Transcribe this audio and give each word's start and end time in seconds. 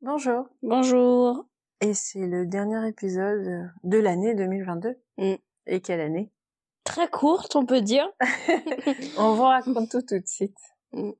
Bonjour. 0.00 0.46
Bonjour. 0.62 1.44
Et 1.80 1.92
c'est 1.92 2.24
le 2.24 2.46
dernier 2.46 2.86
épisode 2.88 3.72
de 3.82 3.98
l'année 3.98 4.32
2022. 4.36 4.96
Mm. 5.18 5.34
Et 5.66 5.80
quelle 5.80 6.00
année? 6.00 6.30
Très 6.84 7.08
courte, 7.08 7.56
on 7.56 7.66
peut 7.66 7.80
dire. 7.80 8.08
On 9.18 9.34
vous 9.34 9.42
raconte 9.42 9.90
tout 9.90 10.02
tout 10.02 10.20
de 10.20 10.26
suite. 10.26 10.56
Mm. 10.92 11.10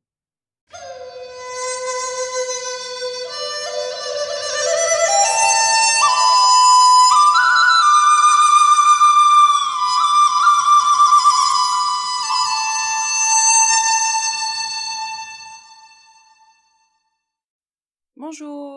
Bonjour 18.16 18.29
Bonjour. 18.29 18.67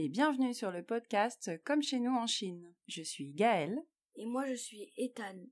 Et 0.00 0.08
bienvenue 0.08 0.54
sur 0.54 0.70
le 0.70 0.82
podcast 0.84 1.50
Comme 1.64 1.82
chez 1.82 1.98
nous 1.98 2.14
en 2.14 2.26
Chine. 2.26 2.72
Je 2.86 3.02
suis 3.02 3.32
Gaëlle, 3.32 3.82
Et 4.16 4.26
moi, 4.26 4.46
je 4.46 4.54
suis 4.54 4.92
Ethan. 4.96 5.46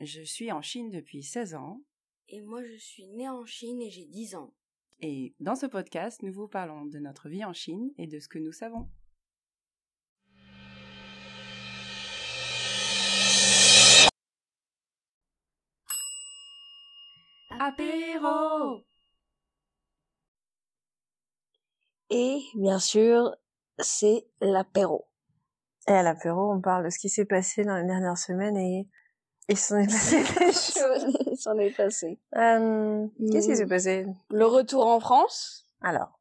je 0.00 0.22
suis 0.22 0.50
en 0.52 0.60
Chine 0.62 0.90
depuis 0.90 1.22
16 1.22 1.54
ans 1.54 1.80
Et 2.28 2.40
moi, 2.40 2.64
je 2.64 2.76
suis 2.76 3.06
née 3.06 3.28
en 3.28 3.44
Chine 3.44 3.80
et 3.80 3.90
j'ai 3.90 4.06
10 4.06 4.34
ans. 4.34 4.52
et 5.00 5.34
dans 5.40 5.54
ce 5.54 5.66
podcast 5.66 6.22
nous 6.22 6.32
vous 6.32 6.48
parlons 6.48 6.86
de 6.86 6.98
notre 6.98 7.28
vie 7.28 7.44
en 7.44 7.52
Chine 7.52 7.92
et 7.98 8.06
de 8.06 8.18
ce 8.18 8.28
que 8.28 8.38
nous 8.38 8.52
savons. 8.52 8.88
Apéro 17.60 18.82
Et, 22.10 22.42
bien 22.54 22.78
sûr, 22.78 23.34
c'est 23.78 24.26
l'apéro. 24.40 25.06
Et 25.88 25.92
à 25.92 26.02
l'apéro, 26.02 26.52
on 26.52 26.60
parle 26.60 26.84
de 26.84 26.90
ce 26.90 26.98
qui 26.98 27.08
s'est 27.08 27.24
passé 27.24 27.64
dans 27.64 27.76
les 27.76 27.84
dernières 27.84 28.18
semaines 28.18 28.56
et 28.56 28.88
il 29.48 29.56
s'en 29.56 29.78
est 29.78 29.86
passé 29.86 30.22
des 30.38 30.52
choses. 30.52 31.40
S'en 31.40 31.58
est 31.58 31.76
passé. 31.76 32.20
Euh, 32.36 33.06
Qu'est-ce 33.32 33.46
qui 33.46 33.52
Mm. 33.52 33.56
s'est 33.56 33.66
passé? 33.66 34.06
Le 34.30 34.46
retour 34.46 34.86
en 34.86 35.00
France? 35.00 35.64
Alors, 35.80 36.18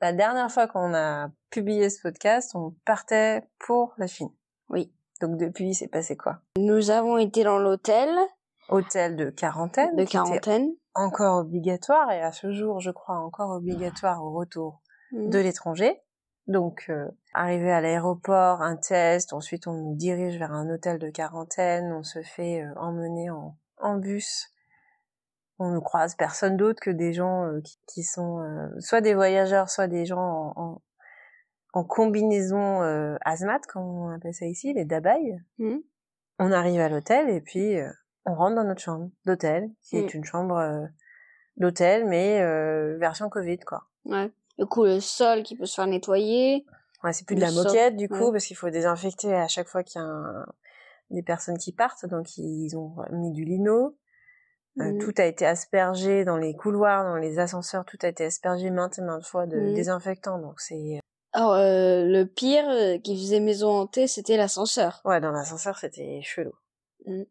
la 0.00 0.12
dernière 0.12 0.50
fois 0.50 0.66
qu'on 0.66 0.92
a 0.94 1.30
publié 1.50 1.88
ce 1.90 2.02
podcast, 2.02 2.52
on 2.54 2.74
partait 2.84 3.48
pour 3.60 3.94
la 3.98 4.06
Chine. 4.08 4.30
Oui. 4.68 4.92
Donc 5.20 5.36
depuis, 5.38 5.68
il 5.70 5.74
s'est 5.74 5.88
passé 5.88 6.16
quoi? 6.16 6.40
Nous 6.58 6.90
avons 6.90 7.16
été 7.18 7.44
dans 7.44 7.58
l'hôtel 7.58 8.10
Hôtel 8.68 9.14
de 9.16 9.30
quarantaine. 9.30 9.94
de 9.94 10.04
quarantaine. 10.04 10.68
encore 10.94 11.38
obligatoire 11.38 12.10
et 12.10 12.20
à 12.20 12.32
ce 12.32 12.50
jour, 12.52 12.80
je 12.80 12.90
crois, 12.90 13.18
encore 13.20 13.50
obligatoire 13.50 14.24
au 14.24 14.32
retour 14.32 14.82
Mm. 15.12 15.30
de 15.30 15.38
l'étranger. 15.38 16.02
Donc, 16.48 16.86
euh, 16.90 17.08
arrivé 17.34 17.72
à 17.72 17.80
l'aéroport, 17.80 18.62
un 18.62 18.76
test, 18.76 19.32
ensuite 19.32 19.66
on 19.66 19.72
nous 19.72 19.96
dirige 19.96 20.38
vers 20.38 20.52
un 20.52 20.68
hôtel 20.70 20.98
de 20.98 21.10
quarantaine, 21.10 21.92
on 21.92 22.04
se 22.04 22.22
fait 22.22 22.62
euh, 22.62 22.72
emmener 22.76 23.30
en, 23.30 23.56
en 23.78 23.96
bus. 23.96 24.48
On 25.58 25.70
ne 25.70 25.80
croise 25.80 26.14
personne 26.14 26.56
d'autre 26.56 26.80
que 26.80 26.90
des 26.90 27.12
gens 27.12 27.46
euh, 27.46 27.60
qui, 27.62 27.78
qui 27.86 28.02
sont 28.04 28.40
euh, 28.40 28.68
soit 28.78 29.00
des 29.00 29.14
voyageurs, 29.14 29.70
soit 29.70 29.88
des 29.88 30.04
gens 30.04 30.20
en, 30.20 30.52
en, 30.56 30.82
en 31.72 31.84
combinaison 31.84 32.82
euh, 32.82 33.16
hazmat, 33.24 33.60
comme 33.68 33.82
on 33.82 34.10
appelle 34.10 34.34
ça 34.34 34.46
ici, 34.46 34.72
les 34.72 34.84
dabaï. 34.84 35.42
Mm. 35.58 35.78
On 36.38 36.52
arrive 36.52 36.80
à 36.80 36.88
l'hôtel 36.88 37.28
et 37.30 37.40
puis 37.40 37.76
euh, 37.80 37.90
on 38.24 38.34
rentre 38.34 38.54
dans 38.54 38.64
notre 38.64 38.82
chambre 38.82 39.10
d'hôtel, 39.24 39.68
qui 39.82 39.96
Mm. 39.96 40.04
est 40.04 40.14
une 40.14 40.24
chambre 40.24 40.56
euh, 40.58 40.86
d'hôtel, 41.56 42.06
mais 42.06 42.40
euh, 42.40 42.98
version 42.98 43.28
Covid, 43.30 43.58
quoi. 43.60 43.84
Ouais. 44.04 44.30
Du 44.58 44.66
coup, 44.66 44.84
le 44.84 45.00
sol 45.00 45.42
qui 45.42 45.56
peut 45.56 45.66
se 45.66 45.74
faire 45.74 45.86
nettoyer. 45.86 46.64
Ouais, 47.04 47.12
c'est 47.12 47.26
plus 47.26 47.36
de 47.36 47.40
la 47.40 47.50
sol, 47.50 47.64
moquette 47.66 47.96
du 47.96 48.08
coup 48.08 48.14
ouais. 48.26 48.32
parce 48.32 48.46
qu'il 48.46 48.56
faut 48.56 48.70
désinfecter 48.70 49.34
à 49.34 49.48
chaque 49.48 49.68
fois 49.68 49.82
qu'il 49.82 50.00
y 50.00 50.04
a 50.04 50.06
un- 50.06 50.46
des 51.10 51.22
personnes 51.22 51.58
qui 51.58 51.72
partent, 51.72 52.06
donc 52.06 52.36
ils 52.38 52.74
ont 52.76 52.94
mis 53.12 53.32
du 53.32 53.44
lino. 53.44 53.96
Euh, 54.80 54.92
Mm. 54.92 54.98
Tout 54.98 55.12
a 55.18 55.24
été 55.24 55.46
aspergé 55.46 56.24
dans 56.24 56.36
les 56.36 56.54
couloirs, 56.54 57.04
dans 57.04 57.16
les 57.16 57.38
ascenseurs, 57.38 57.84
tout 57.84 57.96
a 58.02 58.08
été 58.08 58.24
aspergé 58.24 58.70
maintes 58.70 58.98
et 58.98 59.02
maintes 59.02 59.24
fois 59.24 59.46
de 59.46 59.56
Mm. 59.58 59.74
désinfectant. 59.74 60.38
Donc 60.38 60.60
c'est 60.60 61.00
Alors, 61.32 61.52
euh, 61.54 62.04
le 62.06 62.24
pire 62.24 62.68
euh, 62.68 62.98
qui 62.98 63.16
faisait 63.16 63.40
maison 63.40 63.68
hantée, 63.70 64.06
c'était 64.06 64.36
l'ascenseur. 64.36 65.00
ouais, 65.04 65.20
dans 65.20 65.32
l'ascenseur 65.32 65.78
c'était 65.78 66.20
chelou. 66.22 66.52
Mm. 67.06 67.22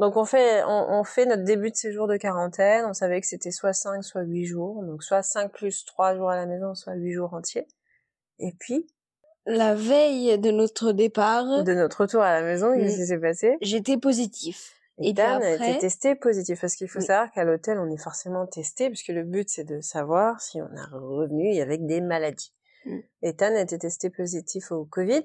Donc 0.00 0.16
on 0.16 0.24
fait 0.24 0.62
on, 0.64 0.86
on 1.00 1.04
fait 1.04 1.26
notre 1.26 1.44
début 1.44 1.70
de 1.70 1.76
séjour 1.76 2.08
de 2.08 2.16
quarantaine. 2.16 2.84
On 2.86 2.92
savait 2.94 3.20
que 3.20 3.26
c'était 3.26 3.50
soit 3.50 3.72
5, 3.72 4.02
soit 4.02 4.22
8 4.22 4.46
jours. 4.46 4.82
Donc 4.82 5.02
soit 5.02 5.22
5 5.22 5.52
plus 5.52 5.84
3 5.84 6.16
jours 6.16 6.30
à 6.30 6.36
la 6.36 6.46
maison, 6.46 6.74
soit 6.74 6.94
8 6.94 7.12
jours 7.12 7.34
entiers. 7.34 7.68
Et 8.38 8.52
puis 8.58 8.86
La 9.46 9.74
veille 9.74 10.38
de 10.38 10.50
notre 10.50 10.92
départ, 10.92 11.64
de 11.64 11.72
notre 11.74 12.02
retour 12.02 12.22
à 12.22 12.32
la 12.32 12.42
maison, 12.42 12.74
Mm. 12.74 12.78
qu'est-ce 12.80 12.96
qui 12.96 13.06
s'est 13.06 13.18
passé? 13.18 13.56
J'étais 13.60 13.96
positif. 13.98 14.74
Et 14.98 15.10
Et 15.10 15.12
Dan 15.14 15.42
a 15.42 15.52
après- 15.54 15.70
été 15.70 15.78
testé 15.80 16.14
positif 16.14 16.60
parce 16.60 16.74
qu'il 16.76 16.88
faut 16.88 16.98
Oui. 16.98 17.06
savoir 17.06 17.30
qu'à 17.32 17.44
l'hôtel 17.44 17.78
on 17.78 17.90
est 17.90 17.96
forcément 18.02 18.46
testé 18.46 18.88
puisque 18.88 19.08
le 19.08 19.24
but 19.24 19.48
c'est 19.48 19.64
de 19.64 19.80
savoir 19.80 20.40
si 20.42 20.60
on 20.60 20.68
a 20.76 20.86
revenu 20.92 21.58
avec 21.60 21.86
des 21.86 22.00
maladies. 22.02 22.52
Mm. 22.84 22.98
Et 23.22 23.34
Tan 23.36 23.54
a 23.54 23.60
été 23.60 23.78
testé 23.78 24.10
positif 24.10 24.72
au 24.72 24.84
Covid. 24.84 25.22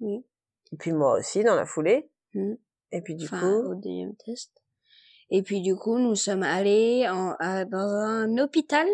Oui. 0.00 0.24
Et 0.72 0.76
puis 0.76 0.92
moi 0.92 1.18
aussi 1.18 1.42
dans 1.44 1.54
la 1.56 1.66
foulée. 1.66 2.10
Mm. 2.96 2.98
Et 2.98 3.02
puis 3.02 3.14
du 3.14 3.26
enfin, 3.26 3.40
coup, 3.40 3.70
au 3.70 3.74
deuxième 3.74 4.14
test. 4.16 4.50
Et 5.30 5.42
puis 5.42 5.60
du 5.60 5.74
coup, 5.76 5.98
nous 5.98 6.14
sommes 6.14 6.42
allés 6.42 7.08
en, 7.08 7.34
à- 7.38 7.64
dans 7.64 7.78
un 7.78 8.38
hôpital, 8.38 8.86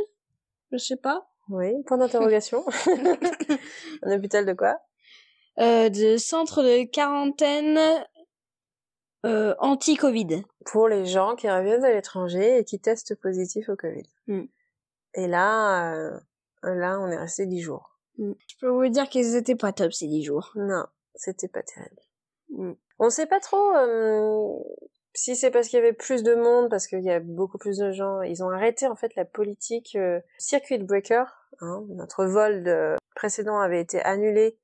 je 0.70 0.78
sais 0.78 0.96
pas, 0.96 1.28
oui, 1.48 1.82
point 1.84 1.98
d'interrogation. 1.98 2.64
Un 4.02 4.16
hôpital 4.16 4.46
de 4.46 4.52
quoi? 4.52 4.78
Euh, 5.58 5.90
de 5.90 6.16
centre 6.16 6.62
de 6.62 6.84
quarantaine 6.84 7.78
euh, 9.26 9.54
anti-Covid. 9.58 10.44
Pour 10.64 10.88
les 10.88 11.04
gens 11.04 11.34
qui 11.36 11.50
reviennent 11.50 11.82
de 11.82 11.88
l'étranger 11.88 12.58
et 12.58 12.64
qui 12.64 12.80
testent 12.80 13.14
positif 13.20 13.68
au 13.68 13.76
Covid. 13.76 14.08
Mm. 14.28 14.44
Et 15.14 15.26
là, 15.26 15.94
euh, 15.94 16.18
là 16.62 16.98
on 17.00 17.08
est 17.08 17.18
resté 17.18 17.46
dix 17.46 17.60
jours. 17.60 17.98
Je 18.18 18.56
peux 18.60 18.68
vous 18.68 18.88
dire 18.88 19.08
qu'ils 19.08 19.36
étaient 19.36 19.56
pas 19.56 19.72
top 19.72 19.92
ces 19.92 20.06
dix 20.06 20.22
jours. 20.22 20.52
Non, 20.54 20.86
c'était 21.14 21.48
pas 21.48 21.62
terrible. 21.62 22.00
Mm. 22.50 22.72
On 23.04 23.10
sait 23.10 23.26
pas 23.26 23.40
trop 23.40 23.74
euh, 23.74 24.58
si 25.12 25.34
c'est 25.34 25.50
parce 25.50 25.66
qu'il 25.66 25.76
y 25.76 25.82
avait 25.82 25.92
plus 25.92 26.22
de 26.22 26.36
monde, 26.36 26.70
parce 26.70 26.86
qu'il 26.86 27.02
y 27.02 27.10
a 27.10 27.18
beaucoup 27.18 27.58
plus 27.58 27.76
de 27.78 27.90
gens. 27.90 28.22
Ils 28.22 28.44
ont 28.44 28.50
arrêté 28.50 28.86
en 28.86 28.94
fait 28.94 29.14
la 29.16 29.24
politique 29.24 29.96
euh, 29.96 30.20
circuit 30.38 30.78
breaker. 30.78 31.24
hein. 31.60 31.84
Notre 31.88 32.24
vol 32.26 32.62
de- 32.62 32.94
précédent 33.16 33.58
avait 33.58 33.80
été 33.80 34.00
annulé 34.02 34.56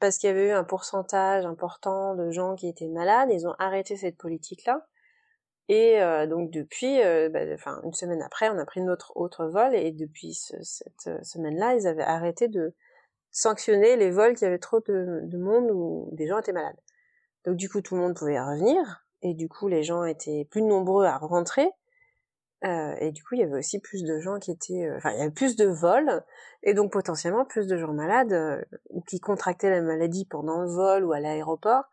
parce 0.00 0.16
qu'il 0.16 0.28
y 0.28 0.32
avait 0.32 0.48
eu 0.48 0.52
un 0.52 0.64
pourcentage 0.64 1.44
important 1.44 2.14
de 2.14 2.30
gens 2.30 2.54
qui 2.56 2.66
étaient 2.66 2.88
malades. 2.88 3.28
Ils 3.30 3.46
ont 3.46 3.54
arrêté 3.58 3.96
cette 3.98 4.16
politique-là. 4.16 4.86
Et 5.68 6.00
euh, 6.00 6.26
donc 6.26 6.50
depuis, 6.50 7.02
euh, 7.02 7.28
bah, 7.28 7.40
une 7.84 7.92
semaine 7.92 8.22
après, 8.22 8.48
on 8.48 8.56
a 8.58 8.64
pris 8.64 8.80
notre 8.80 9.12
autre 9.16 9.44
vol 9.48 9.74
et 9.74 9.92
depuis 9.92 10.32
ce- 10.32 10.56
cette 10.62 11.24
semaine-là, 11.26 11.74
ils 11.74 11.86
avaient 11.86 12.02
arrêté 12.02 12.48
de 12.48 12.74
sanctionner 13.30 13.96
les 13.96 14.10
vols 14.10 14.34
qui 14.34 14.46
avaient 14.46 14.58
trop 14.58 14.80
de, 14.80 15.20
de 15.24 15.36
monde 15.38 15.70
ou 15.70 16.08
des 16.12 16.26
gens 16.26 16.38
étaient 16.38 16.52
malades. 16.52 16.80
Donc 17.44 17.56
du 17.56 17.68
coup, 17.68 17.80
tout 17.80 17.94
le 17.96 18.00
monde 18.02 18.14
pouvait 18.16 18.40
revenir 18.40 19.04
et 19.22 19.34
du 19.34 19.48
coup, 19.48 19.68
les 19.68 19.82
gens 19.82 20.04
étaient 20.04 20.46
plus 20.50 20.62
nombreux 20.62 21.04
à 21.06 21.16
rentrer. 21.18 21.70
Euh, 22.64 22.94
et 23.00 23.10
du 23.10 23.24
coup, 23.24 23.34
il 23.34 23.40
y 23.40 23.44
avait 23.44 23.58
aussi 23.58 23.80
plus 23.80 24.04
de 24.04 24.20
gens 24.20 24.38
qui 24.38 24.52
étaient, 24.52 24.84
euh, 24.86 24.96
enfin, 24.96 25.10
il 25.10 25.18
y 25.18 25.20
avait 25.20 25.32
plus 25.32 25.56
de 25.56 25.66
vols 25.66 26.22
et 26.62 26.74
donc 26.74 26.92
potentiellement 26.92 27.44
plus 27.44 27.66
de 27.66 27.76
gens 27.76 27.92
malades 27.92 28.32
euh, 28.32 28.62
ou 28.90 29.00
qui 29.02 29.18
contractaient 29.18 29.70
la 29.70 29.82
maladie 29.82 30.26
pendant 30.26 30.62
le 30.62 30.68
vol 30.68 31.04
ou 31.04 31.12
à 31.12 31.18
l'aéroport 31.18 31.84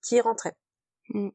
qui 0.00 0.20
rentraient. 0.20 0.54
Mm. 1.08 1.30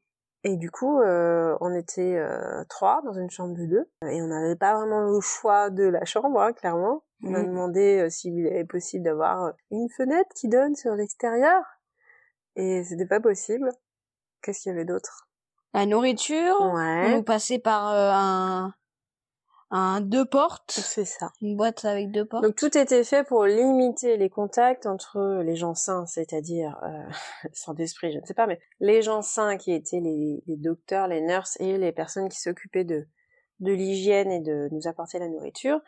Et 0.45 0.55
du 0.55 0.71
coup, 0.71 1.01
euh, 1.01 1.57
on 1.59 1.73
était 1.73 2.15
euh, 2.15 2.63
trois 2.69 3.01
dans 3.03 3.11
une 3.11 3.29
chambre 3.29 3.55
de 3.57 3.65
deux 3.65 3.89
et 4.09 4.21
on 4.21 4.27
n'avait 4.27 4.55
pas 4.55 4.75
vraiment 4.77 5.01
le 5.01 5.19
choix 5.19 5.69
de 5.69 5.83
la 5.83 6.05
chambre, 6.05 6.39
hein, 6.41 6.53
clairement. 6.53 7.03
On 7.23 7.33
a 7.33 7.41
Mm. 7.41 7.47
demandé 7.47 7.99
euh, 7.99 8.09
s'il 8.09 8.45
était 8.45 8.63
possible 8.63 9.03
d'avoir 9.03 9.51
une 9.71 9.89
fenêtre 9.89 10.29
qui 10.33 10.47
donne 10.47 10.75
sur 10.75 10.93
l'extérieur 10.95 11.61
et 12.57 12.83
c'était 12.83 13.05
pas 13.07 13.19
possible. 13.21 13.69
Qu'est-ce 14.41 14.61
qu'il 14.61 14.71
y 14.71 14.75
avait 14.75 14.85
d'autre? 14.85 15.29
La 15.73 15.85
nourriture, 15.85 16.55
on 16.59 16.75
Ouais, 16.75 17.15
nous 17.15 17.23
passait 17.23 17.59
par 17.59 17.89
euh, 17.89 18.11
un, 18.13 18.73
un 19.69 20.01
deux 20.01 20.25
portes, 20.25 20.71
c'est 20.71 21.05
ça. 21.05 21.31
une 21.41 21.55
boîte 21.57 21.85
avec 21.85 22.11
deux 22.11 22.25
portes. 22.25 22.43
Donc 22.43 22.55
tout 22.55 22.77
était 22.77 23.03
fait 23.03 23.23
pour 23.23 23.45
limiter 23.45 24.17
les 24.17 24.29
contacts 24.29 24.85
entre 24.85 25.41
les 25.43 25.55
gens 25.55 25.75
sains, 25.75 26.05
c'est-à-dire 26.05 26.77
euh, 26.83 27.09
sans 27.53 27.73
d'esprit, 27.73 28.11
je 28.13 28.19
ne 28.19 28.25
sais 28.25 28.33
pas, 28.33 28.47
mais 28.47 28.59
les 28.79 29.01
gens 29.01 29.21
sains 29.21 29.57
qui 29.57 29.73
étaient 29.73 29.99
les, 29.99 30.41
les 30.47 30.55
docteurs, 30.57 31.07
les 31.07 31.21
nurses 31.21 31.57
et 31.59 31.77
les 31.77 31.91
personnes 31.91 32.29
qui 32.29 32.39
s'occupaient 32.39 32.85
de 32.85 33.07
de 33.59 33.71
l'hygiène 33.71 34.31
et 34.31 34.39
de 34.39 34.69
nous 34.71 34.87
apporter 34.87 35.17
la 35.17 35.27
nourriture, 35.27 35.79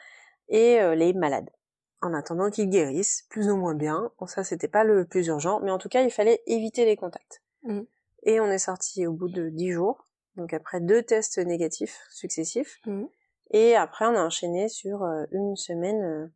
et 0.47 0.81
euh, 0.81 0.95
les 0.95 1.13
malades. 1.13 1.51
En 2.01 2.13
attendant 2.13 2.49
qu'ils 2.49 2.69
guérissent, 2.69 3.25
plus 3.29 3.49
ou 3.49 3.57
moins 3.57 3.75
bien. 3.75 4.11
Bon, 4.19 4.25
ça 4.25 4.43
c'était 4.43 4.67
pas 4.67 4.83
le 4.83 5.05
plus 5.05 5.27
urgent, 5.27 5.59
mais 5.61 5.71
en 5.71 5.77
tout 5.77 5.89
cas 5.89 6.01
il 6.01 6.11
fallait 6.11 6.41
éviter 6.47 6.85
les 6.85 6.95
contacts. 6.95 7.41
Mm. 7.63 7.81
Et 8.23 8.39
on 8.39 8.45
est 8.45 8.59
sorti 8.59 9.05
au 9.05 9.13
bout 9.13 9.29
de 9.29 9.49
dix 9.49 9.71
jours, 9.71 10.07
donc 10.35 10.53
après 10.53 10.79
deux 10.79 11.03
tests 11.03 11.39
négatifs 11.39 11.99
successifs. 12.09 12.79
Mm. 12.85 13.05
Et 13.51 13.75
après, 13.75 14.05
on 14.05 14.15
a 14.15 14.23
enchaîné 14.23 14.69
sur 14.69 15.03
euh, 15.03 15.25
une 15.31 15.55
semaine 15.55 16.03
euh, 16.03 16.27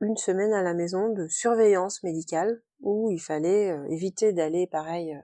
une 0.00 0.16
semaine 0.16 0.52
à 0.52 0.62
la 0.62 0.74
maison 0.74 1.08
de 1.08 1.28
surveillance 1.28 2.02
médicale 2.02 2.60
où 2.80 3.10
il 3.10 3.20
fallait 3.20 3.70
euh, 3.70 3.86
éviter 3.88 4.32
d'aller 4.32 4.66
pareil 4.66 5.18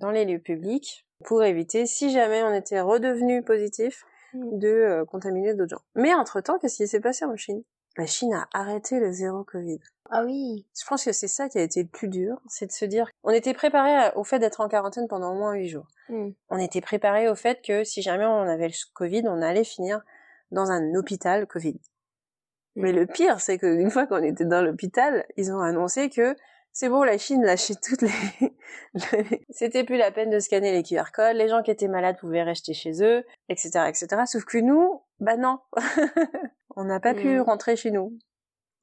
dans 0.00 0.10
les 0.10 0.24
lieux 0.24 0.40
publics 0.40 1.06
pour 1.24 1.44
éviter, 1.44 1.84
si 1.86 2.10
jamais 2.10 2.42
on 2.42 2.54
était 2.54 2.80
redevenu 2.80 3.42
positif, 3.42 4.04
Mm. 4.36 4.58
de 4.58 5.04
contaminer 5.04 5.54
d'autres 5.54 5.76
gens. 5.76 5.84
Mais 5.94 6.14
entre-temps, 6.14 6.58
qu'est-ce 6.58 6.76
qui 6.76 6.88
s'est 6.88 7.00
passé 7.00 7.24
en 7.24 7.36
Chine? 7.36 7.62
La 7.96 8.06
Chine 8.06 8.34
a 8.34 8.48
arrêté 8.52 9.00
le 9.00 9.10
zéro 9.10 9.44
Covid. 9.44 9.80
Ah 10.10 10.24
oui. 10.24 10.66
Je 10.78 10.86
pense 10.86 11.04
que 11.04 11.12
c'est 11.12 11.28
ça 11.28 11.48
qui 11.48 11.58
a 11.58 11.62
été 11.62 11.82
le 11.82 11.88
plus 11.88 12.08
dur, 12.08 12.40
c'est 12.46 12.66
de 12.66 12.72
se 12.72 12.84
dire, 12.84 13.10
on 13.24 13.30
était 13.30 13.54
préparé 13.54 14.12
au 14.14 14.24
fait 14.24 14.38
d'être 14.38 14.60
en 14.60 14.68
quarantaine 14.68 15.08
pendant 15.08 15.32
au 15.32 15.38
moins 15.38 15.54
huit 15.54 15.68
jours. 15.68 15.86
Mm. 16.08 16.30
On 16.50 16.58
était 16.58 16.80
préparé 16.80 17.28
au 17.28 17.34
fait 17.34 17.60
que 17.62 17.84
si 17.84 18.02
jamais 18.02 18.26
on 18.26 18.42
avait 18.42 18.68
le 18.68 18.74
Covid, 18.94 19.22
on 19.26 19.42
allait 19.42 19.64
finir 19.64 20.02
dans 20.50 20.70
un 20.70 20.94
hôpital 20.94 21.46
Covid. 21.46 21.80
Mais 22.76 22.92
le 22.92 23.06
pire, 23.06 23.40
c'est 23.40 23.58
qu'une 23.58 23.90
fois 23.90 24.06
qu'on 24.06 24.22
était 24.22 24.44
dans 24.44 24.60
l'hôpital, 24.60 25.24
ils 25.36 25.50
ont 25.50 25.60
annoncé 25.60 26.10
que 26.10 26.36
c'est 26.72 26.90
bon, 26.90 27.04
la 27.04 27.16
Chine 27.16 27.42
lâchait 27.42 27.76
toutes 27.82 28.02
les... 28.02 28.10
C'était 29.50 29.82
plus 29.82 29.96
la 29.96 30.10
peine 30.10 30.28
de 30.28 30.38
scanner 30.38 30.72
les 30.72 30.82
QR 30.82 31.10
codes, 31.10 31.36
les 31.36 31.48
gens 31.48 31.62
qui 31.62 31.70
étaient 31.70 31.88
malades 31.88 32.18
pouvaient 32.18 32.42
rester 32.42 32.74
chez 32.74 33.02
eux, 33.02 33.24
etc., 33.48 33.86
etc. 33.88 34.24
Sauf 34.26 34.44
que 34.44 34.58
nous, 34.58 35.00
bah 35.20 35.36
non, 35.36 35.58
on 36.76 36.84
n'a 36.84 37.00
pas 37.00 37.14
pu 37.14 37.28
Mhm. 37.38 37.42
rentrer 37.42 37.76
chez 37.76 37.90
nous. 37.90 38.18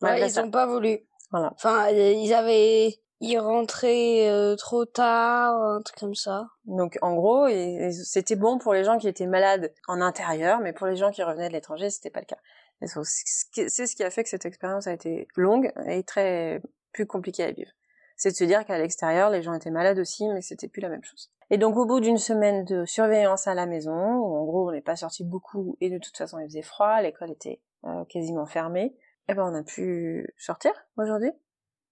Ouais, 0.02 0.10
Malgré 0.10 0.28
ils 0.28 0.32
ça. 0.32 0.44
ont 0.44 0.52
pas 0.52 0.66
voulu. 0.66 1.00
Voilà. 1.32 1.52
Enfin, 1.56 1.90
ils 1.90 2.34
avaient, 2.34 3.00
ils 3.20 3.38
rentraient 3.40 4.30
euh, 4.30 4.56
trop 4.56 4.86
tard, 4.86 5.56
un 5.56 5.82
truc 5.82 5.98
comme 5.98 6.16
ça. 6.16 6.48
Donc 6.66 6.98
en 7.02 7.16
gros, 7.16 7.48
c'était 7.92 8.36
bon 8.36 8.58
pour 8.58 8.74
les 8.74 8.84
gens 8.84 8.98
qui 8.98 9.08
étaient 9.08 9.26
malades 9.28 9.74
en 9.88 10.02
intérieur, 10.02 10.60
mais 10.60 10.74
pour 10.74 10.88
les 10.88 10.96
gens 10.96 11.12
qui 11.12 11.24
revenaient 11.24 11.48
de 11.48 11.54
l'étranger, 11.54 11.90
c'était 11.90 12.10
pas 12.10 12.20
le 12.20 12.26
cas. 12.26 12.38
C'est 12.82 13.86
ce 13.88 13.96
qui 13.96 14.04
a 14.04 14.10
fait 14.10 14.24
que 14.24 14.30
cette 14.30 14.46
expérience 14.46 14.88
a 14.88 14.94
été 14.94 15.28
longue 15.38 15.72
et 15.88 16.04
très 16.04 16.62
plus 16.92 17.06
compliquée 17.08 17.44
à 17.46 17.52
vivre. 17.52 17.72
C'est 18.16 18.32
de 18.32 18.36
se 18.36 18.44
dire 18.44 18.66
qu'à 18.66 18.78
l'extérieur, 18.78 19.30
les 19.30 19.42
gens 19.42 19.54
étaient 19.54 19.72
malades 19.72 20.00
aussi, 20.00 20.28
mais 20.30 20.42
c'était 20.42 20.68
plus 20.68 20.82
la 20.82 20.90
même 20.90 21.04
chose. 21.04 21.32
Et 21.50 21.58
donc 21.58 21.78
au 21.78 21.86
bout 21.86 22.00
d'une 22.00 22.18
semaine 22.18 22.64
de 22.66 22.86
surveillance 22.86 23.48
à 23.48 23.54
la 23.54 23.66
maison, 23.66 24.16
où 24.16 24.36
en 24.36 24.44
gros 24.46 24.70
on 24.70 24.72
n'est 24.72 24.82
pas 24.82 24.96
sorti 24.96 25.24
beaucoup 25.24 25.78
et 25.82 25.90
de 25.90 25.98
toute 25.98 26.18
façon 26.18 26.40
il 26.40 26.46
faisait 26.46 26.62
froid, 26.62 27.02
l'école 27.02 27.32
était 27.32 27.62
euh, 27.86 28.06
quasiment 28.06 28.46
fermée, 28.46 28.96
et 29.28 29.34
ben 29.34 29.44
on 29.44 29.56
a 29.56 29.64
pu 29.64 30.34
sortir 30.38 30.72
aujourd'hui. 30.98 31.32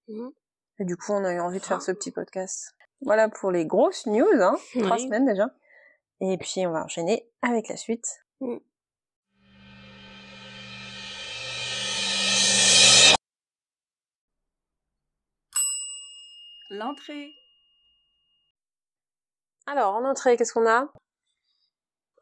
Mhm. 0.07 0.31
Et 0.79 0.85
du 0.85 0.97
coup 0.97 1.11
on 1.11 1.23
a 1.25 1.33
eu 1.33 1.39
envie 1.39 1.59
de 1.59 1.65
faire 1.65 1.81
ce 1.81 1.91
petit 1.91 2.11
podcast. 2.11 2.75
Voilà 3.01 3.29
pour 3.29 3.51
les 3.51 3.65
grosses 3.65 4.05
news, 4.05 4.41
hein. 4.41 4.55
Trois 4.79 4.97
semaines 4.97 5.25
déjà. 5.25 5.49
Et 6.21 6.37
puis 6.37 6.65
on 6.65 6.71
va 6.71 6.83
enchaîner 6.83 7.29
avec 7.41 7.67
la 7.67 7.77
suite. 7.77 8.05
Mm. 8.39 8.57
L'entrée. 16.71 17.33
Alors 19.67 19.93
en 19.93 20.05
entrée, 20.05 20.37
qu'est-ce 20.37 20.53
qu'on 20.53 20.67
a? 20.67 20.87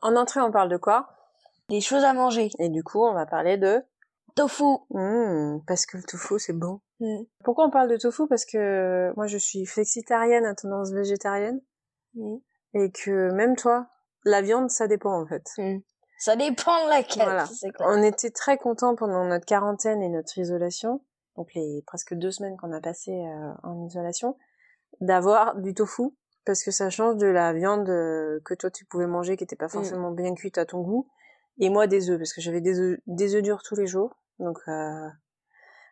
En 0.02 0.16
entrée, 0.16 0.42
on 0.42 0.52
parle 0.52 0.70
de 0.70 0.78
quoi? 0.78 1.08
Des 1.70 1.82
choses 1.82 2.04
à 2.04 2.14
manger. 2.14 2.50
Et 2.58 2.70
du 2.70 2.84
coup, 2.84 3.04
on 3.04 3.14
va 3.14 3.28
parler 3.28 3.58
de 3.58 3.80
Tofu. 4.36 4.64
Hmm, 4.90 5.60
parce 5.68 5.86
que 5.86 5.98
le 5.98 6.04
tofu 6.04 6.40
c'est 6.40 6.54
bon. 6.54 6.82
Mm. 7.00 7.24
Pourquoi 7.44 7.66
on 7.66 7.70
parle 7.70 7.90
de 7.90 7.98
tofu? 7.98 8.28
Parce 8.28 8.46
que 8.46 9.14
moi 9.16 9.28
je 9.28 9.38
suis 9.38 9.66
flexitarienne 9.66 10.46
à 10.46 10.56
tendance 10.56 10.92
végétarienne 10.92 11.62
Mm. 12.16 12.38
et 12.74 12.92
que 12.92 13.32
même 13.34 13.56
toi, 13.56 13.88
la 14.26 14.42
viande 14.42 14.72
ça 14.72 14.88
dépend 14.88 15.22
en 15.22 15.28
fait. 15.28 15.44
Ça 16.18 16.36
dépend 16.36 16.86
de 16.86 16.90
laquelle. 16.90 17.24
Voilà. 17.24 17.48
On 17.82 18.02
était 18.02 18.32
très 18.32 18.58
contents 18.58 18.96
pendant 18.96 19.26
notre 19.26 19.46
quarantaine 19.46 20.02
et 20.02 20.10
notre 20.10 20.38
isolation, 20.40 21.02
donc 21.40 21.54
les 21.54 21.82
presque 21.88 22.14
deux 22.14 22.32
semaines 22.32 22.58
qu'on 22.58 22.74
a 22.74 22.82
passées 22.82 23.26
euh, 23.26 23.54
en 23.64 23.86
isolation, 23.86 24.36
d'avoir 25.00 25.56
du 25.56 25.74
tofu 25.74 26.10
parce 26.46 26.64
que 26.64 26.72
ça 26.72 26.90
change 26.90 27.16
de 27.16 27.28
la 27.28 27.54
viande 27.54 27.88
euh, 27.90 28.42
que 28.44 28.54
toi 28.54 28.70
tu 28.70 28.84
pouvais 28.84 29.08
manger 29.08 29.38
qui 29.38 29.46
était 29.46 29.56
pas 29.56 29.70
forcément 29.70 30.12
bien 30.12 30.36
cuite 30.36 30.58
à 30.58 30.66
ton 30.66 30.82
goût 30.82 31.08
et 31.58 31.70
moi 31.70 31.88
des 31.88 32.10
œufs 32.10 32.18
parce 32.18 32.34
que 32.34 32.42
j'avais 32.42 32.60
des 32.60 32.80
œufs 32.80 33.00
des 33.08 33.36
œufs 33.36 33.42
durs 33.42 33.64
tous 33.64 33.76
les 33.76 33.88
jours 33.88 34.22
donc 34.40 34.60
euh, 34.68 35.08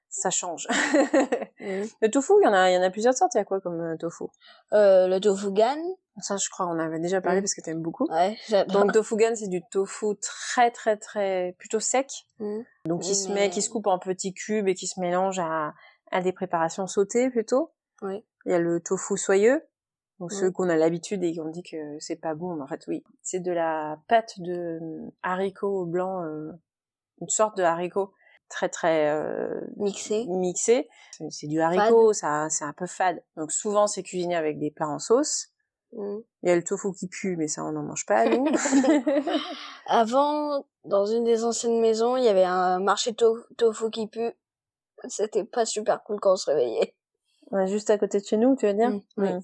ça 0.09 0.29
change. 0.29 0.67
Mm. 1.59 1.85
le 2.01 2.11
tofu, 2.11 2.33
il 2.39 2.45
y 2.45 2.47
en 2.47 2.53
a 2.53 2.69
il 2.69 2.75
y 2.75 2.77
en 2.77 2.83
a 2.83 2.91
plusieurs 2.91 3.15
sortes, 3.15 3.33
il 3.33 3.39
y 3.39 3.41
a 3.41 3.43
quoi 3.43 3.59
comme 3.59 3.81
euh, 3.81 3.97
tofu? 3.97 4.25
Euh, 4.73 5.07
le 5.07 5.19
tofu 5.19 5.51
gan. 5.51 5.75
Ça 6.21 6.37
je 6.37 6.47
crois 6.51 6.67
on 6.67 6.77
avait 6.79 6.99
déjà 6.99 7.19
parlé 7.19 7.39
Mm. 7.39 7.43
parce 7.43 7.55
que 7.55 7.61
t'aimes 7.61 7.81
beaucoup. 7.81 8.05
Ouais, 8.11 8.37
j'adore. 8.47 8.83
Donc 8.83 8.93
tofu 8.93 9.15
gan 9.17 9.31
c'est 9.35 9.47
du 9.49 9.61
tofu 9.71 10.05
très 10.21 10.69
très 10.69 10.97
très 10.97 11.55
plutôt 11.57 11.79
sec 11.79 12.09
Mm. 12.39 12.59
Donc 12.85 13.01
qui 13.01 13.15
se 13.15 13.27
mais- 13.29 13.33
met, 13.33 13.49
qui 13.49 13.63
se 13.63 13.71
coupe 13.71 13.87
en 13.87 13.97
petits 13.97 14.33
cubes 14.35 14.67
et 14.67 14.75
qui 14.75 14.85
se 14.85 14.99
mélange 14.99 15.39
à, 15.39 15.73
à 16.11 16.21
des 16.21 16.31
préparations 16.31 16.85
sautées 16.85 17.31
plutôt. 17.31 17.73
Oui. 18.03 18.23
Il 18.45 18.51
y 18.51 18.55
a 18.55 18.59
le 18.59 18.79
tofu 18.79 19.17
soyeux, 19.17 19.67
donc 20.19 20.31
ceux 20.31 20.51
qu'on 20.51 20.69
a 20.69 20.75
l'habitude 20.75 21.23
et 21.23 21.35
qu'on 21.35 21.49
dit 21.49 21.63
que 21.63 21.97
c'est 21.99 22.15
pas 22.17 22.35
bon, 22.35 22.53
mais 22.55 22.61
en 22.61 22.67
fait 22.67 22.83
oui. 22.87 23.03
C'est 23.23 23.39
de 23.39 23.51
la 23.51 23.99
pâte 24.07 24.39
de 24.39 24.79
euh, 24.79 25.09
haricots 25.23 25.85
blancs, 25.87 26.23
euh, 26.23 26.51
une 27.19 27.29
sorte 27.29 27.57
de 27.57 27.63
haricot 27.63 28.13
très 28.49 28.69
très 28.69 29.09
euh, 29.09 29.61
Mixé. 29.77 30.25
mixé. 30.27 30.89
C'est- 31.29 31.47
du 31.47 31.59
haricot, 31.61 32.13
ça 32.13 32.47
c'est 32.49 32.63
un 32.65 32.73
peu 32.73 32.85
fade. 32.85 33.23
Donc 33.35 33.51
souvent 33.51 33.87
c'est 33.87 34.03
cuisiné 34.03 34.35
avec 34.35 34.59
des 34.59 34.71
plats 34.71 34.87
en 34.89 34.99
sauce. 34.99 35.47
Mm. 35.93 36.17
Il 36.43 36.49
y 36.49 36.51
a 36.51 36.55
le 36.55 36.63
tofu 36.63 36.91
qui 36.93 37.07
pue, 37.07 37.35
mais 37.37 37.47
ça 37.47 37.63
on 37.63 37.71
n'en 37.71 37.83
mange 37.83 38.05
pas 38.05 38.25
nous. 38.25 38.45
Avant, 39.87 40.65
dans 40.85 41.05
une 41.05 41.23
des 41.23 41.43
anciennes 41.43 41.79
maisons, 41.79 42.17
il 42.17 42.23
y 42.23 42.27
avait 42.29 42.43
un 42.43 42.79
marché 42.79 43.13
to- 43.13 43.43
tofu 43.57 43.89
qui 43.89 44.07
pue. 44.07 44.31
C'était 45.07 45.43
pas 45.43 45.65
super 45.65 46.03
cool 46.03 46.19
quand 46.19 46.33
on 46.33 46.37
se 46.37 46.49
réveillait. 46.49 46.95
Ouais, 47.51 47.67
Juste 47.67 47.89
à 47.89 47.97
côté 47.97 48.19
de 48.19 48.25
chez 48.25 48.37
nous, 48.37 48.55
tu 48.55 48.65
veux 48.67 48.73
dire? 48.73 48.89
Mm, 48.89 49.01
oui. 49.17 49.29
Mm. 49.33 49.41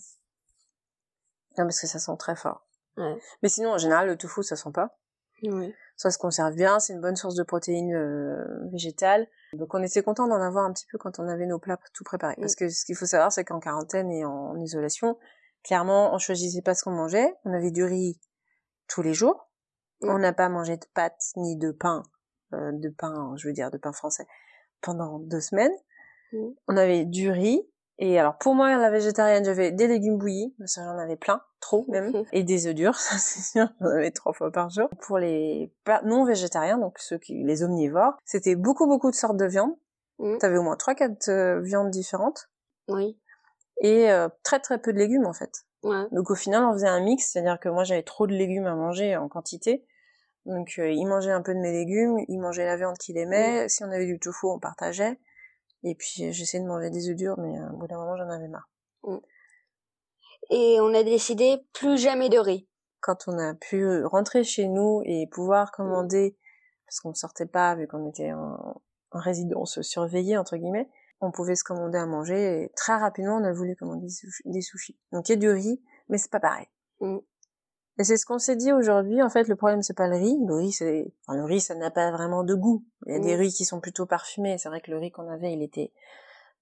Non, 1.58 1.64
parce 1.66 1.80
que 1.80 1.88
ça 1.88 2.00
sent 2.00 2.18
très 2.18 2.36
fort. 2.36 2.66
Ouais. 2.98 3.18
Mais 3.42 3.50
sinon, 3.50 3.72
en 3.74 3.78
général, 3.78 4.08
le 4.08 4.18
tofu, 4.18 4.44
ça 4.44 4.56
sent 4.56 4.72
pas. 4.74 4.98
Oui. 5.44 5.74
Ça 5.95 6.10
se 6.10 6.18
conserve 6.18 6.56
bien, 6.56 6.80
c'est 6.80 6.94
une 6.94 7.01
bonne 7.01 7.16
source 7.16 7.36
de 7.36 7.44
protéines 7.44 7.94
euh, 7.94 8.44
végétales. 8.72 9.28
Donc 9.54 9.74
on 9.74 9.84
était 9.84 10.01
content 10.01 10.28
d'en 10.28 10.42
avoir 10.42 10.66
un 10.66 10.74
petit 10.74 10.88
peu 10.92 10.98
quand 10.98 11.19
on 11.19 11.28
avait 11.28 11.45
nos 11.45 11.60
plats 11.60 11.78
tout 11.94 12.04
préparés. 12.04 12.36
Parce 12.40 12.56
que 12.56 12.69
ce 12.69 12.84
qu'il 12.86 12.95
faut 12.95 13.06
savoir, 13.06 13.31
c'est 13.31 13.44
qu'en 13.44 13.60
quarantaine 13.60 14.12
et 14.12 14.25
en 14.25 14.60
isolation, 14.60 15.18
clairement, 15.63 16.13
on 16.13 16.18
choisissait 16.18 16.62
pas 16.62 16.74
ce 16.74 16.84
qu'on 16.84 16.92
mangeait. 16.92 17.34
On 17.45 17.54
avait 17.54 17.72
du 17.72 17.84
riz 17.84 18.19
tous 18.88 19.01
les 19.01 19.13
jours. 19.13 19.50
Mm. 20.01 20.10
On 20.10 20.19
n'a 20.19 20.34
pas 20.34 20.50
mangé 20.50 20.78
de 20.78 20.86
pâtes 20.94 21.31
ni 21.38 21.56
de 21.57 21.72
pain, 21.72 22.04
euh, 22.54 22.72
de 22.74 22.90
pain, 22.90 23.34
je 23.38 23.48
veux 23.48 23.54
dire 23.54 23.72
de 23.72 23.78
pain 23.78 23.94
français, 23.94 24.25
pendant 24.81 25.19
deux 25.19 25.42
semaines. 25.42 25.74
Mm. 26.31 26.50
On 26.68 26.78
avait 26.78 27.06
du 27.06 27.30
riz. 27.30 27.68
Et 28.06 28.20
alors 28.20 28.38
pour 28.38 28.54
moi, 28.54 28.76
la 28.76 28.90
végétarienne, 28.90 29.45
j'avais 29.45 29.72
des 29.72 29.88
légumes 29.88 30.18
bouillis, 30.18 30.54
ça 30.66 30.83
j'en 30.83 30.98
avais 30.98 31.16
plein, 31.16 31.42
trop 31.62 31.86
même, 31.88 32.12
et 32.33 32.44
des 32.44 32.68
œufs 32.68 32.76
durs, 32.76 32.95
ça 33.00 33.18
c'est 33.18 33.40
sûr, 33.40 33.69
j'en 33.80 33.88
avais 33.88 34.12
trois 34.12 34.33
fois 34.33 34.52
par 34.52 34.69
jour. 34.69 34.90
Pour 35.04 35.19
les 35.19 35.74
plats 35.86 36.02
non 36.04 36.26
végétariens, 36.26 36.78
donc 36.78 37.00
ceux 37.00 37.18
qui, 37.18 37.42
les 37.45 37.64
omnivores, 37.64 38.18
c'était 38.26 38.56
beaucoup 38.56 38.88
beaucoup 38.88 39.10
de 39.10 39.16
sortes 39.16 39.38
de 39.38 39.45
viande. 39.45 39.74
Mm. 40.19 40.38
T'avais 40.40 40.57
au 40.57 40.64
moins 40.64 40.76
trois 40.76 40.95
quatre 40.95 41.30
euh, 41.30 41.62
viandes 41.62 41.92
différentes 41.92 42.50
Oui. 42.90 43.18
et 43.80 44.12
euh, 44.12 44.28
très 44.44 44.60
très 44.60 44.80
peu 44.80 44.92
de 44.92 44.98
légumes 44.98 45.26
en 45.26 45.33
fait. 45.33 45.64
Ouais. 45.83 46.04
Donc 46.12 46.30
au 46.30 46.36
final, 46.36 46.66
on 46.66 46.74
faisait 46.74 46.90
un 46.90 47.00
mix, 47.00 47.31
c'est-à-dire 47.31 47.57
que 47.57 47.69
moi 47.69 47.86
j'avais 47.86 48.04
trop 48.04 48.28
de 48.28 48.33
légumes 48.33 48.68
à 48.68 48.76
manger 48.76 49.16
en 49.16 49.30
quantité. 49.30 49.86
Donc 50.45 50.74
euh, 50.78 50.92
il 50.92 51.06
mangeait 51.06 51.31
un 51.31 51.42
peu 51.42 51.54
de 51.54 51.60
mes 51.60 51.72
légumes, 51.72 52.18
il 52.28 52.40
mangeait 52.42 52.66
la 52.66 52.76
viande 52.76 52.98
qu'il 52.98 53.18
aimait. 53.18 53.69
Si 53.69 53.81
on 53.86 53.92
avait 53.92 54.07
du 54.07 54.19
tofu, 54.19 54.48
on 54.48 54.60
partageait. 54.60 55.18
Et 55.83 55.95
puis 55.95 56.25
euh, 56.25 56.31
j'essayais 56.31 56.63
de 56.63 56.68
manger 56.68 56.90
des 56.90 57.09
œufs 57.09 57.16
durs, 57.16 57.37
mais 57.40 57.59
euh, 57.59 57.69
au 57.71 57.78
bout 57.78 57.87
d'un 57.87 57.97
moment 57.97 58.18
j'en 58.18 58.30
avais 58.30 58.47
marre. 58.47 58.69
Et 60.49 60.78
on 60.81 60.94
a 60.94 61.04
décidé 61.04 61.57
plus 61.73 61.97
jamais 61.97 62.30
de 62.30 62.37
riz. 62.37 62.68
Quand 63.02 63.28
on 63.28 63.37
a 63.37 63.54
pu 63.54 64.06
rentrer 64.06 64.44
chez 64.44 64.68
nous 64.68 65.02
et 65.06 65.28
pouvoir 65.28 65.71
commander, 65.71 66.37
parce 66.85 66.99
qu'on 67.02 67.13
sortait 67.13 67.45
pas 67.45 67.75
vu 67.75 67.87
qu'on 67.87 68.07
était 68.09 68.31
en, 68.33 68.81
en 69.11 69.19
résidence 69.19 69.81
surveillée 69.81 70.37
entre 70.37 70.57
guillemets, 70.57 70.90
on 71.23 71.31
pouvait 71.31 71.56
se 71.56 71.63
commander 71.63 71.97
à 71.97 72.06
manger. 72.06 72.63
Et 72.63 72.71
très 72.75 72.95
rapidement, 72.95 73.37
on 73.37 73.44
a 73.44 73.54
voulu 73.54 73.75
commander 73.75 74.07
des 74.07 74.09
sushis. 74.09 74.44
des 74.45 74.61
sushis. 74.61 74.97
Donc 75.11 75.30
il 75.30 75.33
y 75.33 75.35
a 75.35 75.37
du 75.37 75.49
riz, 75.49 75.81
mais 76.09 76.18
c'est 76.18 76.31
pas 76.31 76.40
pareil. 76.40 76.68
Mm. 76.99 77.18
Et 78.00 78.04
c'est 78.04 78.18
ce 78.18 78.26
qu'on 78.26 78.40
s'est 78.40 78.56
dit 78.56 78.71
aujourd'hui. 78.71 79.21
En 79.21 79.30
fait, 79.30 79.47
le 79.47 79.56
problème 79.56 79.81
c'est 79.83 79.94
pas 79.95 80.07
le 80.07 80.16
riz. 80.16 80.38
Le 80.47 80.56
riz, 80.56 80.71
c'est, 80.71 81.14
enfin, 81.28 81.38
le 81.38 81.44
riz, 81.45 81.62
ça 81.62 81.76
n'a 81.76 81.92
pas 81.92 82.12
vraiment 82.12 82.44
de 82.44 82.56
goût. 82.56 82.83
Il 83.06 83.14
y 83.14 83.16
a 83.16 83.19
des 83.19 83.35
Mm. 83.35 83.40
riz 83.40 83.54
qui 83.54 83.66
sont 83.66 83.80
plutôt 83.80 84.06
parfumés. 84.06 84.57
C'est 84.57 84.69
vrai 84.69 84.81
que 84.81 84.90
le 84.92 84.97
riz 84.97 85.12
qu'on 85.12 85.30
avait, 85.30 85.54
il 85.54 85.62
était 85.62 85.92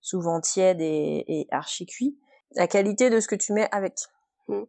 souvent 0.01 0.41
tiède 0.41 0.81
et, 0.81 1.23
et 1.27 1.47
archi 1.51 1.85
cuit. 1.85 2.19
La 2.55 2.67
qualité 2.67 3.09
de 3.09 3.19
ce 3.21 3.27
que 3.29 3.35
tu 3.35 3.53
mets 3.53 3.69
avec. 3.71 3.93
Mm. 4.49 4.63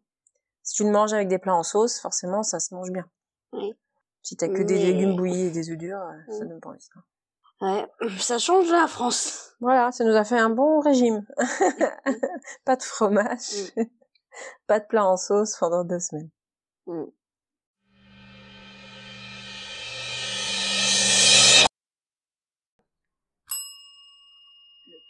Si 0.63 0.75
tu 0.77 0.85
le 0.85 0.91
manges 0.91 1.13
avec 1.13 1.27
des 1.29 1.39
plats 1.39 1.57
en 1.57 1.65
sauce, 1.65 1.99
forcément, 1.99 2.45
ça 2.45 2.61
se 2.61 2.73
mange 2.75 2.93
bien. 2.93 3.07
Oui. 3.53 3.75
Si 4.23 4.37
t'as 4.37 4.47
que 4.49 4.63
des 4.63 4.79
légumes 4.79 5.17
bouillis 5.17 5.47
et 5.47 5.51
des 5.51 5.69
œufs 5.71 5.77
durs, 5.77 5.99
euh, 6.01 6.33
ça 6.33 6.45
Mm. 6.45 6.49
donne 6.49 6.61
pas 6.61 6.69
envie. 6.71 6.89
Ouais. 7.61 7.87
Ça 8.21 8.39
change 8.39 8.71
la 8.71 8.87
France. 8.89 9.53
Voilà, 9.61 9.93
ça 9.93 10.05
nous 10.05 10.15
a 10.17 10.25
fait 10.25 10.39
un 10.39 10.51
bon 10.51 10.81
régime. 10.81 11.25
pas 12.65 12.75
de 12.77 12.83
fromage, 12.83 13.73
pas 14.67 14.81
de 14.81 14.85
plat 14.87 15.07
en 15.07 15.17
sauce 15.17 15.57
pendant 15.59 15.85
deux 15.85 16.01
semaines. 16.01 16.31
Mm. 16.87 17.05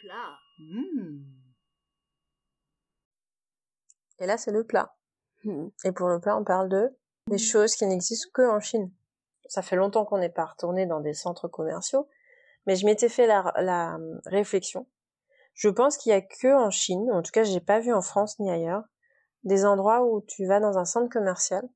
plat. 0.03 0.37
Mmh. 0.59 1.23
Et 4.19 4.25
là, 4.25 4.37
c'est 4.37 4.51
le 4.51 4.63
plat. 4.63 4.95
Hmm. 5.43 5.67
Et 5.83 5.91
pour 5.91 6.09
le 6.09 6.19
plat, 6.19 6.37
on 6.37 6.43
parle 6.43 6.69
de 6.69 6.95
des 7.27 7.37
choses 7.37 7.75
qui 7.75 7.85
n'existent 7.85 8.29
que 8.33 8.41
en 8.41 8.59
Chine. 8.59 8.91
Ça 9.47 9.61
fait 9.61 9.75
longtemps 9.75 10.05
qu'on 10.05 10.17
n'est 10.17 10.29
pas 10.29 10.45
retourné 10.45 10.85
dans 10.85 10.99
des 10.99 11.13
centres 11.13 11.47
commerciaux, 11.47 12.07
mais 12.65 12.75
je 12.75 12.85
m'étais 12.85 13.09
fait 13.09 13.27
la, 13.27 13.53
la 13.57 13.97
réflexion. 14.25 14.87
Je 15.53 15.69
pense 15.69 15.97
qu'il 15.97 16.11
y 16.11 16.13
a 16.13 16.21
que 16.21 16.53
en 16.53 16.69
Chine, 16.69 17.11
en 17.11 17.21
tout 17.21 17.31
cas, 17.31 17.43
j'ai 17.43 17.59
pas 17.59 17.79
vu 17.79 17.93
en 17.93 18.01
France 18.01 18.39
ni 18.39 18.51
ailleurs, 18.51 18.83
des 19.43 19.65
endroits 19.65 20.05
où 20.05 20.21
tu 20.21 20.45
vas 20.45 20.59
dans 20.59 20.77
un 20.77 20.85
centre 20.85 21.09
commercial. 21.09 21.67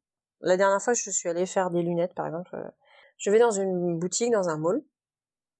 La 0.41 0.57
dernière 0.57 0.81
fois, 0.81 0.93
je 0.93 1.09
suis 1.09 1.29
allée 1.29 1.45
faire 1.45 1.69
des 1.69 1.81
lunettes, 1.81 2.13
par 2.13 2.27
exemple. 2.27 2.55
euh, 2.55 2.69
Je 3.17 3.31
vais 3.31 3.39
dans 3.39 3.51
une 3.51 3.97
boutique, 3.97 4.31
dans 4.31 4.50
un 4.50 4.57
mall. 4.57 4.83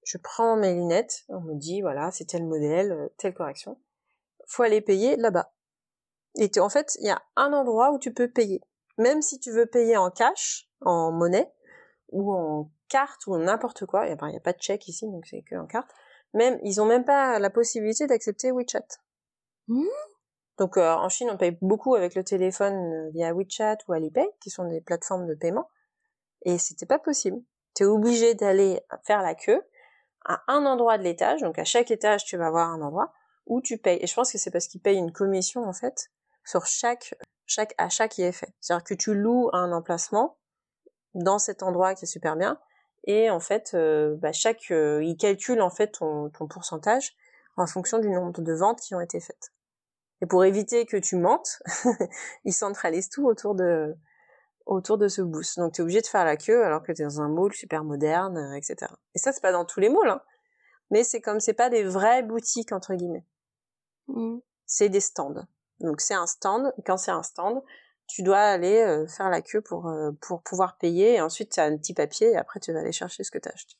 Je 0.04 0.18
prends 0.18 0.56
mes 0.56 0.74
lunettes. 0.74 1.24
On 1.28 1.40
me 1.40 1.54
dit, 1.54 1.80
voilà, 1.80 2.10
c'est 2.10 2.24
tel 2.24 2.44
modèle, 2.44 2.92
euh, 2.92 3.08
telle 3.18 3.34
correction. 3.34 3.78
Faut 4.46 4.62
aller 4.62 4.80
payer 4.80 5.16
là-bas. 5.16 5.52
Et 6.36 6.50
en 6.58 6.68
fait, 6.68 6.96
il 7.00 7.06
y 7.06 7.10
a 7.10 7.20
un 7.36 7.52
endroit 7.52 7.90
où 7.92 7.98
tu 7.98 8.12
peux 8.12 8.30
payer. 8.30 8.62
Même 8.96 9.22
si 9.22 9.38
tu 9.38 9.50
veux 9.50 9.66
payer 9.66 9.96
en 9.96 10.10
cash, 10.10 10.68
en 10.80 11.12
monnaie, 11.12 11.52
ou 12.10 12.32
en 12.32 12.70
carte, 12.88 13.26
ou 13.26 13.36
n'importe 13.36 13.86
quoi. 13.86 14.06
Il 14.06 14.16
n'y 14.16 14.36
a, 14.36 14.40
pas 14.40 14.52
de 14.52 14.62
chèque 14.62 14.88
ici, 14.88 15.06
donc 15.06 15.26
c'est 15.26 15.42
que 15.42 15.56
en 15.56 15.66
carte. 15.66 15.90
Même, 16.34 16.58
ils 16.62 16.80
ont 16.80 16.86
même 16.86 17.04
pas 17.04 17.38
la 17.38 17.50
possibilité 17.50 18.06
d'accepter 18.06 18.52
WeChat. 18.52 18.86
Hmm. 19.66 19.84
Donc 20.58 20.76
euh, 20.76 20.92
en 20.92 21.08
Chine, 21.08 21.30
on 21.30 21.36
paye 21.36 21.56
beaucoup 21.62 21.94
avec 21.94 22.14
le 22.14 22.24
téléphone 22.24 22.74
euh, 22.74 23.10
via 23.10 23.32
WeChat 23.32 23.78
ou 23.86 23.92
Alipay, 23.92 24.28
qui 24.40 24.50
sont 24.50 24.64
des 24.64 24.80
plateformes 24.80 25.26
de 25.26 25.34
paiement. 25.34 25.68
Et 26.42 26.58
c'était 26.58 26.86
pas 26.86 26.98
possible. 26.98 27.40
Tu 27.74 27.84
es 27.84 27.86
obligé 27.86 28.34
d'aller 28.34 28.80
faire 29.04 29.22
la 29.22 29.34
queue 29.34 29.62
à 30.24 30.42
un 30.48 30.66
endroit 30.66 30.98
de 30.98 31.04
l'étage. 31.04 31.40
Donc 31.42 31.58
à 31.58 31.64
chaque 31.64 31.90
étage, 31.90 32.24
tu 32.24 32.36
vas 32.36 32.46
avoir 32.48 32.70
un 32.70 32.82
endroit 32.82 33.12
où 33.46 33.60
tu 33.60 33.78
payes. 33.78 33.98
Et 34.00 34.06
je 34.06 34.14
pense 34.14 34.32
que 34.32 34.38
c'est 34.38 34.50
parce 34.50 34.66
qu'ils 34.66 34.80
payent 34.80 34.98
une 34.98 35.12
commission 35.12 35.64
en 35.64 35.72
fait 35.72 36.10
sur 36.44 36.66
chaque 36.66 37.14
chaque 37.46 37.74
achat 37.78 38.08
qui 38.08 38.22
est 38.22 38.32
fait. 38.32 38.52
C'est-à-dire 38.60 38.84
que 38.84 38.94
tu 38.94 39.14
loues 39.14 39.48
un 39.52 39.72
emplacement 39.72 40.36
dans 41.14 41.38
cet 41.38 41.62
endroit 41.62 41.94
qui 41.94 42.04
est 42.04 42.08
super 42.08 42.36
bien 42.36 42.60
et 43.04 43.30
en 43.30 43.40
fait 43.40 43.72
euh, 43.74 44.16
bah, 44.16 44.32
chaque 44.32 44.70
euh, 44.70 45.02
ils 45.02 45.16
calculent 45.16 45.62
en 45.62 45.70
fait 45.70 45.88
ton, 45.88 46.28
ton 46.30 46.46
pourcentage 46.46 47.16
en 47.56 47.66
fonction 47.66 47.98
du 47.98 48.10
nombre 48.10 48.40
de 48.40 48.52
ventes 48.52 48.80
qui 48.80 48.94
ont 48.94 49.00
été 49.00 49.18
faites. 49.18 49.52
Et 50.20 50.26
pour 50.26 50.44
éviter 50.44 50.84
que 50.86 50.96
tu 50.96 51.16
mentes, 51.16 51.62
ils 52.44 52.52
centralisent 52.52 53.08
tout 53.10 53.26
autour 53.26 53.54
de 53.54 53.94
autour 54.66 54.98
de 54.98 55.08
ce 55.08 55.22
boost. 55.22 55.58
Donc 55.58 55.72
tu 55.72 55.80
es 55.80 55.82
obligé 55.82 56.00
de 56.02 56.06
faire 56.06 56.24
la 56.24 56.36
queue 56.36 56.62
alors 56.64 56.82
que 56.82 56.92
tu 56.92 57.00
es 57.02 57.04
dans 57.04 57.20
un 57.22 57.28
mall 57.28 57.52
super 57.54 57.84
moderne, 57.84 58.36
euh, 58.36 58.54
etc. 58.56 58.92
Et 59.14 59.18
ça 59.18 59.32
c'est 59.32 59.40
pas 59.40 59.52
dans 59.52 59.64
tous 59.64 59.80
les 59.80 59.88
malls, 59.88 60.10
hein. 60.10 60.22
mais 60.90 61.04
c'est 61.04 61.20
comme 61.20 61.40
c'est 61.40 61.54
pas 61.54 61.70
des 61.70 61.84
vraies 61.84 62.22
boutiques 62.22 62.72
entre 62.72 62.94
guillemets, 62.94 63.24
Hmm. 64.08 64.38
c'est 64.66 64.88
des 64.88 65.00
stands. 65.00 65.46
Donc 65.80 66.00
c'est 66.00 66.14
un 66.14 66.26
stand. 66.26 66.72
Quand 66.84 66.96
c'est 66.96 67.10
un 67.12 67.22
stand, 67.22 67.62
tu 68.08 68.22
dois 68.22 68.38
aller 68.40 68.80
euh, 68.82 69.06
faire 69.06 69.30
la 69.30 69.42
queue 69.42 69.60
pour 69.62 69.86
euh, 69.88 70.10
pour 70.20 70.42
pouvoir 70.42 70.76
payer 70.78 71.14
et 71.14 71.20
ensuite 71.20 71.52
tu 71.52 71.60
as 71.60 71.64
un 71.64 71.76
petit 71.76 71.94
papier 71.94 72.32
et 72.32 72.36
après 72.36 72.58
tu 72.60 72.72
vas 72.72 72.80
aller 72.80 72.92
chercher 72.92 73.22
ce 73.24 73.30
que 73.30 73.38
tu 73.38 73.48
acheté. 73.48 73.74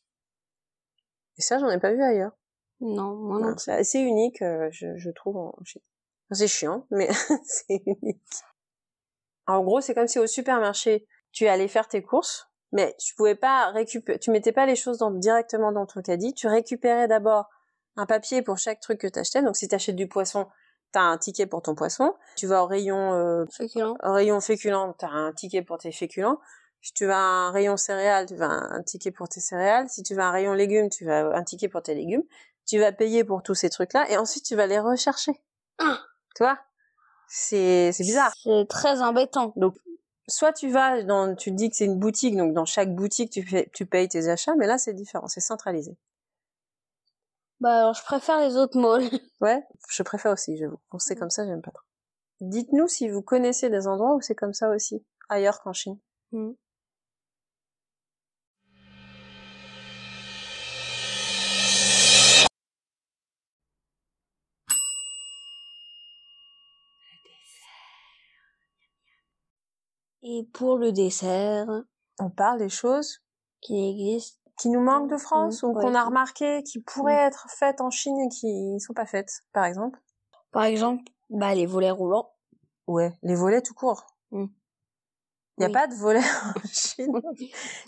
Et 1.39 1.43
ça 1.43 1.59
j'en 1.59 1.69
ai 1.71 1.79
pas 1.81 1.93
vu 1.93 2.03
ailleurs. 2.03 2.33
Non, 2.81 3.15
moi 3.17 3.41
non. 3.41 3.51
Non, 3.51 3.57
C'est 3.59 3.73
assez 3.73 3.99
unique, 3.99 4.41
euh, 4.43 4.69
je, 4.71 4.97
je 4.97 5.11
trouve, 5.11 5.37
en 5.37 5.55
Chine. 5.65 5.83
C'est 6.31 6.49
chiant, 6.49 6.87
mais 6.91 7.09
c'est 7.45 7.83
unique. 7.87 8.23
En 9.47 9.63
gros, 9.63 9.81
c'est 9.81 9.95
comme 9.95 10.09
si 10.09 10.19
au 10.19 10.27
supermarché, 10.27 11.07
tu 11.33 11.47
allais 11.49 11.69
faire 11.69 11.89
tes 11.89 12.03
courses, 12.03 12.49
mais 12.73 12.95
tu 12.99 13.15
pouvais 13.15 13.35
pas 13.35 13.71
récupérer, 13.71 14.19
tu 14.19 14.31
mettais 14.31 14.53
pas 14.53 14.67
les 14.67 14.77
choses 14.77 14.99
dans- 14.99 15.11
directement 15.11 15.73
dans 15.73 15.87
ton 15.87 16.03
caddie, 16.03 16.35
tu 16.35 16.49
récupérais 16.49 17.09
d'abord 17.09 17.49
un 17.97 18.07
papier 18.07 18.43
pour 18.43 18.59
chaque 18.59 18.81
truc 18.81 19.01
que 19.01 19.07
t'achetais. 19.07 19.43
Donc, 19.43 19.57
si 19.57 19.67
t'achètes 19.69 19.97
du 19.97 20.07
poisson, 20.07 20.47
t'as 20.93 21.01
un 21.01 21.19
ticket 21.19 21.47
pour 21.47 21.63
ton 21.63 21.75
poisson. 21.75 22.15
Tu 22.37 22.47
vas 22.47 22.63
au 22.63 22.67
rayon, 22.67 23.13
euh, 23.15 23.45
Féculent. 23.51 23.97
au 24.03 24.13
rayon 24.13 24.41
féculent, 24.41 24.95
t'as 24.99 25.09
un 25.09 25.33
ticket 25.33 25.63
pour 25.63 25.79
tes 25.79 25.93
féculents. 25.93 26.39
Si 26.81 26.93
tu 26.93 27.07
vas 27.07 27.17
à 27.17 27.21
un 27.21 27.51
rayon 27.51 27.77
céréales, 27.77 28.27
tu 28.27 28.37
vas 28.37 28.47
un 28.51 28.83
ticket 28.83 29.11
pour 29.11 29.29
tes 29.29 29.41
céréales. 29.41 29.89
Si 29.89 30.03
tu 30.03 30.15
vas 30.15 30.27
à 30.27 30.29
un 30.29 30.33
rayon 30.33 30.53
légumes, 30.53 30.91
tu 30.91 31.05
vas 31.07 31.35
un 31.35 31.43
ticket 31.43 31.69
pour 31.69 31.83
tes 31.83 31.95
légumes. 31.95 32.23
Tu 32.67 32.79
vas 32.79 32.93
payer 32.93 33.25
pour 33.25 33.43
tous 33.43 33.55
ces 33.55 33.71
trucs-là 33.71 34.09
et 34.11 34.17
ensuite 34.17 34.45
tu 34.45 34.55
vas 34.55 34.67
les 34.67 34.79
rechercher. 34.79 35.33
Ah. 35.79 35.99
Tu 36.37 36.43
vois 36.45 36.59
C'est 37.29 37.93
c'est 37.93 38.05
bizarre. 38.05 38.33
C'est 38.43 38.67
très 38.69 39.03
embêtant. 39.03 39.55
Soit 40.29 40.53
tu 40.53 40.69
vas 40.71 41.03
dans, 41.05 41.35
tu 41.35 41.51
dis 41.53 41.71
que 41.71 41.77
c'est 41.77 41.87
une 41.87 41.99
boutique, 41.99 42.37
donc 42.37 42.53
dans 42.53 42.67
chaque 42.67 42.95
boutique 42.95 43.31
tu 43.33 43.43
fais, 43.43 43.71
tu 43.73 43.87
payes 43.87 44.09
tes 44.09 44.29
achats, 44.29 44.55
mais 44.57 44.67
là 44.67 44.77
c'est 44.79 44.93
différent, 44.93 45.27
c'est 45.27 45.41
centralisé. 45.41 45.97
Bah 47.61 47.79
alors 47.81 47.95
je 47.95 48.03
préfère 48.03 48.41
les 48.41 48.57
autres 48.57 48.79
malls. 48.79 49.09
Ouais, 49.41 49.65
je 49.89 50.03
préfère 50.03 50.33
aussi, 50.33 50.57
j'avoue. 50.57 50.81
Quand 50.89 50.99
c'est 50.99 51.15
Mm. 51.15 51.19
comme 51.19 51.31
ça, 51.31 51.47
j'aime 51.47 51.63
pas 51.63 51.71
trop. 51.71 51.85
Dites-nous 52.41 52.89
si 52.89 53.09
vous 53.09 53.23
connaissez 53.23 53.71
des 53.71 53.87
endroits 53.89 54.15
où 54.17 54.21
c'est 54.21 54.35
comme 54.35 54.55
ça 54.55 54.71
aussi, 54.71 55.05
ailleurs 55.29 55.61
qu'en 55.63 55.73
Chine. 55.73 55.99
Hmm. 56.33 56.53
Et 70.31 70.47
pour 70.53 70.77
le 70.77 70.93
dessert, 70.93 71.67
On 72.21 72.29
parle 72.29 72.59
des 72.59 72.69
choses 72.69 73.23
qui 73.63 73.89
existe. 73.91 74.39
qui 74.59 74.69
nous 74.69 74.81
manquent 74.81 75.11
de 75.11 75.17
France 75.17 75.63
Mm, 75.63 75.67
ou 75.67 75.73
ouais, 75.73 75.83
qu'on 75.83 75.95
a 75.95 76.05
remarqué 76.05 76.63
qui 76.65 76.81
pourraient 76.81 77.25
Mm. 77.25 77.29
être 77.29 77.47
faites 77.49 77.81
en 77.81 77.91
Chine 77.91 78.19
et 78.21 78.29
qui 78.29 78.53
ne 78.75 78.79
sont 78.79 78.93
pas 78.93 79.07
faites, 79.07 79.43
par 79.55 79.65
exemple. 79.65 79.99
Par 80.51 80.65
exemple, 80.65 81.03
bah 81.31 81.55
les 81.55 81.65
volets 81.65 81.91
roulants. 81.93 82.31
Ouais, 82.89 83.17
les 83.23 83.35
volets 83.37 83.63
tout 83.63 83.73
court. 83.75 84.05
Mm. 84.33 84.47
Il 85.57 85.61
n'y 85.61 85.65
a 85.65 85.69
Oui. 85.69 85.73
pas 85.73 85.87
de 85.87 85.95
volets 85.95 86.19
en 86.57 86.61
Chine. 86.71 87.23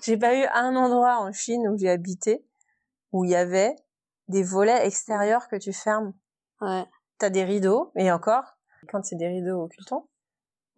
j'ai 0.02 0.16
pas 0.16 0.34
eu 0.34 0.44
un 0.54 0.76
endroit 0.76 1.18
en 1.20 1.32
Chine 1.32 1.68
où 1.68 1.76
j'ai 1.76 1.90
habité 1.90 2.46
où 3.12 3.24
il 3.24 3.32
y 3.32 3.36
avait 3.36 3.74
des 4.28 4.42
volets 4.44 4.86
extérieurs 4.86 5.48
que 5.48 5.56
tu 5.56 5.72
fermes. 5.74 6.14
Ouais. 6.62 6.86
T'as 7.18 7.30
des 7.30 7.44
rideaux, 7.44 7.90
et 7.96 8.10
encore, 8.12 8.44
quand 8.88 9.04
c'est 9.04 9.16
des 9.16 9.28
rideaux 9.28 9.64
occultants. 9.64 10.08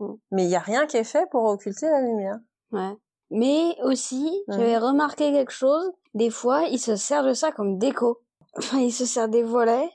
Mm. 0.02 0.14
Mais 0.32 0.44
il 0.44 0.50
y 0.50 0.56
a 0.56 0.60
rien 0.60 0.86
qui 0.86 0.96
est 0.96 1.04
fait 1.04 1.28
pour 1.30 1.44
occulter 1.44 1.86
la 1.88 2.00
lumière. 2.00 2.38
Ouais. 2.72 2.96
Mais 3.30 3.76
aussi, 3.82 4.42
j'avais 4.48 4.76
remarqué 4.78 5.32
quelque 5.32 5.52
chose. 5.52 5.90
Des 6.14 6.30
fois, 6.30 6.64
ils 6.64 6.78
se 6.78 6.96
servent 6.96 7.28
de 7.28 7.34
ça 7.34 7.52
comme 7.52 7.78
déco. 7.78 8.20
Enfin, 8.58 8.80
ils 8.80 8.92
se 8.92 9.06
servent 9.06 9.30
des 9.30 9.42
volets 9.42 9.90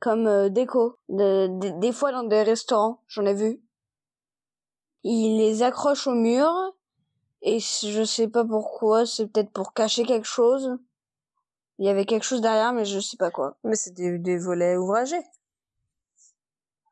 comme 0.00 0.26
euh, 0.26 0.48
déco. 0.50 0.98
De- 1.08 1.48
de- 1.48 1.80
des 1.80 1.92
fois 1.92 2.12
dans 2.12 2.24
des 2.24 2.42
restaurants, 2.42 3.00
j'en 3.06 3.24
ai 3.24 3.32
vu. 3.34 3.62
Ils 5.04 5.38
les 5.38 5.62
accrochent 5.62 6.06
au 6.06 6.14
mur. 6.14 6.50
Et 7.46 7.58
je 7.60 8.04
sais 8.04 8.28
pas 8.28 8.44
pourquoi, 8.44 9.04
c'est 9.06 9.26
peut-être 9.26 9.50
pour 9.52 9.72
cacher 9.74 10.04
quelque 10.04 10.26
chose. 10.26 10.78
Il 11.78 11.84
y 11.86 11.90
avait 11.90 12.06
quelque 12.06 12.22
chose 12.24 12.40
derrière, 12.40 12.72
mais 12.72 12.84
je 12.86 13.00
sais 13.00 13.16
pas 13.18 13.30
quoi. 13.30 13.56
Mais 13.64 13.74
c'est 13.76 13.92
des, 13.92 14.18
des 14.18 14.38
volets 14.38 14.76
ouvragés. 14.76 15.22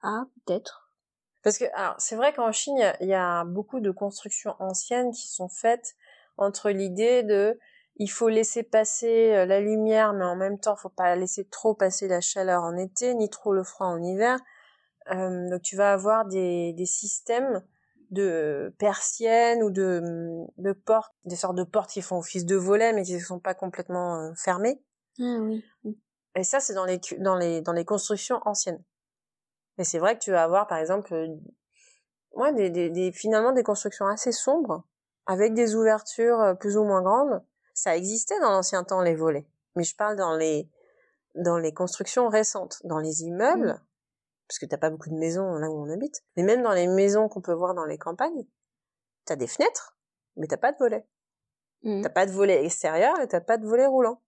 Ah, 0.02 0.24
peut-être. 0.44 0.81
Parce 1.42 1.58
que, 1.58 1.64
alors, 1.74 1.94
c'est 1.98 2.16
vrai 2.16 2.32
qu'en 2.32 2.52
Chine, 2.52 2.76
il 2.76 2.80
y 2.80 2.84
a- 2.84 2.96
il 3.02 3.08
y, 3.08 3.14
a 3.14 3.44
beaucoup 3.44 3.80
de 3.80 3.90
constructions 3.90 4.54
anciennes 4.60 5.10
qui 5.12 5.28
sont 5.28 5.48
faites 5.48 5.94
entre 6.36 6.70
l'idée 6.70 7.22
de 7.22 7.58
il 7.96 8.08
faut 8.10 8.28
laisser 8.28 8.62
passer 8.62 9.34
euh, 9.34 9.44
la 9.44 9.60
lumière, 9.60 10.12
mais 10.14 10.24
en 10.24 10.36
même 10.36 10.58
temps, 10.58 10.76
faut 10.76 10.88
pas 10.88 11.14
laisser 11.14 11.44
trop 11.44 11.74
passer 11.74 12.08
la 12.08 12.20
chaleur 12.20 12.62
en 12.62 12.76
été, 12.76 13.14
ni 13.14 13.28
trop 13.28 13.52
le 13.52 13.64
froid 13.64 13.86
en 13.86 14.02
hiver. 14.02 14.38
Euh, 15.10 15.50
donc, 15.50 15.62
tu 15.62 15.76
vas 15.76 15.92
avoir 15.92 16.24
des, 16.26 16.72
des 16.74 16.86
systèmes 16.86 17.62
de 18.10 18.74
persiennes 18.78 19.62
ou 19.62 19.70
de, 19.70 20.02
de 20.58 20.72
portes, 20.72 21.14
des 21.24 21.36
sortes 21.36 21.56
de 21.56 21.64
portes 21.64 21.90
qui 21.90 22.02
font 22.02 22.18
office 22.18 22.46
de 22.46 22.56
volets, 22.56 22.92
mais 22.92 23.02
qui 23.02 23.14
ne 23.14 23.20
sont 23.20 23.40
pas 23.40 23.54
complètement 23.54 24.16
euh, 24.20 24.32
fermées. 24.36 24.80
Ah 25.18 25.38
oui. 25.40 25.64
Et 26.34 26.44
ça, 26.44 26.60
c'est 26.60 26.74
dans 26.74 26.84
les, 26.86 27.00
dans 27.18 27.36
les, 27.36 27.60
dans 27.60 27.72
les 27.72 27.84
constructions 27.84 28.40
anciennes. 28.44 28.82
Et 29.78 29.84
c'est 29.84 29.98
vrai 29.98 30.16
que 30.16 30.22
tu 30.22 30.30
vas 30.30 30.44
avoir, 30.44 30.66
par 30.66 30.78
exemple, 30.78 31.12
euh, 31.14 31.28
ouais, 32.32 32.52
des, 32.52 32.70
des, 32.70 32.90
des, 32.90 33.12
finalement 33.12 33.52
des 33.52 33.62
constructions 33.62 34.06
assez 34.06 34.32
sombres, 34.32 34.84
avec 35.26 35.54
des 35.54 35.74
ouvertures 35.74 36.40
euh, 36.40 36.54
plus 36.54 36.76
ou 36.76 36.84
moins 36.84 37.02
grandes. 37.02 37.42
Ça 37.74 37.96
existait 37.96 38.38
dans 38.40 38.50
l'ancien 38.50 38.84
temps, 38.84 39.00
les 39.00 39.14
volets. 39.14 39.46
Mais 39.76 39.84
je 39.84 39.96
parle 39.96 40.16
dans 40.16 40.36
les, 40.36 40.68
dans 41.34 41.58
les 41.58 41.72
constructions 41.72 42.28
récentes. 42.28 42.80
Dans 42.84 42.98
les 42.98 43.22
immeubles, 43.22 43.80
parce 44.46 44.58
que 44.58 44.66
t'as 44.66 44.76
pas 44.76 44.90
beaucoup 44.90 45.08
de 45.08 45.14
maisons 45.14 45.54
là 45.54 45.70
où 45.70 45.82
on 45.82 45.90
habite, 45.90 46.22
mais 46.36 46.42
même 46.42 46.62
dans 46.62 46.72
les 46.72 46.86
maisons 46.86 47.28
qu'on 47.28 47.40
peut 47.40 47.54
voir 47.54 47.74
dans 47.74 47.86
les 47.86 47.96
campagnes, 47.96 48.44
t'as 49.24 49.36
des 49.36 49.46
fenêtres, 49.46 49.96
mais 50.36 50.46
t'as 50.46 50.58
pas 50.58 50.72
de 50.72 50.78
volets. 50.78 51.06
Mm. 51.82 52.02
T'as 52.02 52.10
pas 52.10 52.26
de 52.26 52.32
volets 52.32 52.64
extérieurs 52.64 53.18
et 53.20 53.28
t'as 53.28 53.40
pas 53.40 53.56
de 53.56 53.66
volets 53.66 53.86
roulants. 53.86 54.20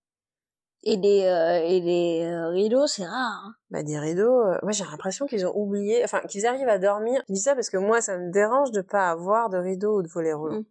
Et 0.83 0.97
les, 0.97 1.23
euh, 1.25 1.63
et 1.65 1.79
les 1.81 2.23
euh, 2.25 2.49
rideaux, 2.49 2.85
c'est 2.85 3.05
rare. 3.05 3.41
hein. 3.45 3.55
Bah 3.71 3.81
des 3.81 3.97
rideaux, 3.97 4.39
euh, 4.41 4.57
moi 4.61 4.71
j'ai 4.71 4.83
l'impression 4.83 5.25
qu'ils 5.25 5.45
ont 5.47 5.55
oublié, 5.55 6.03
enfin 6.03 6.19
qu'ils 6.29 6.45
arrivent 6.45 6.67
à 6.69 6.77
dormir. 6.77 7.23
Je 7.27 7.33
dis 7.33 7.39
ça 7.39 7.55
parce 7.55 7.69
que 7.71 7.77
moi 7.77 8.01
ça 8.01 8.17
me 8.17 8.31
dérange 8.31 8.71
de 8.71 8.81
pas 8.81 9.09
avoir 9.09 9.49
de 9.49 9.57
rideaux 9.57 9.97
ou 9.99 10.01
de 10.03 10.07
volets 10.07 10.33
roulants. 10.33 10.59
Mm. 10.59 10.65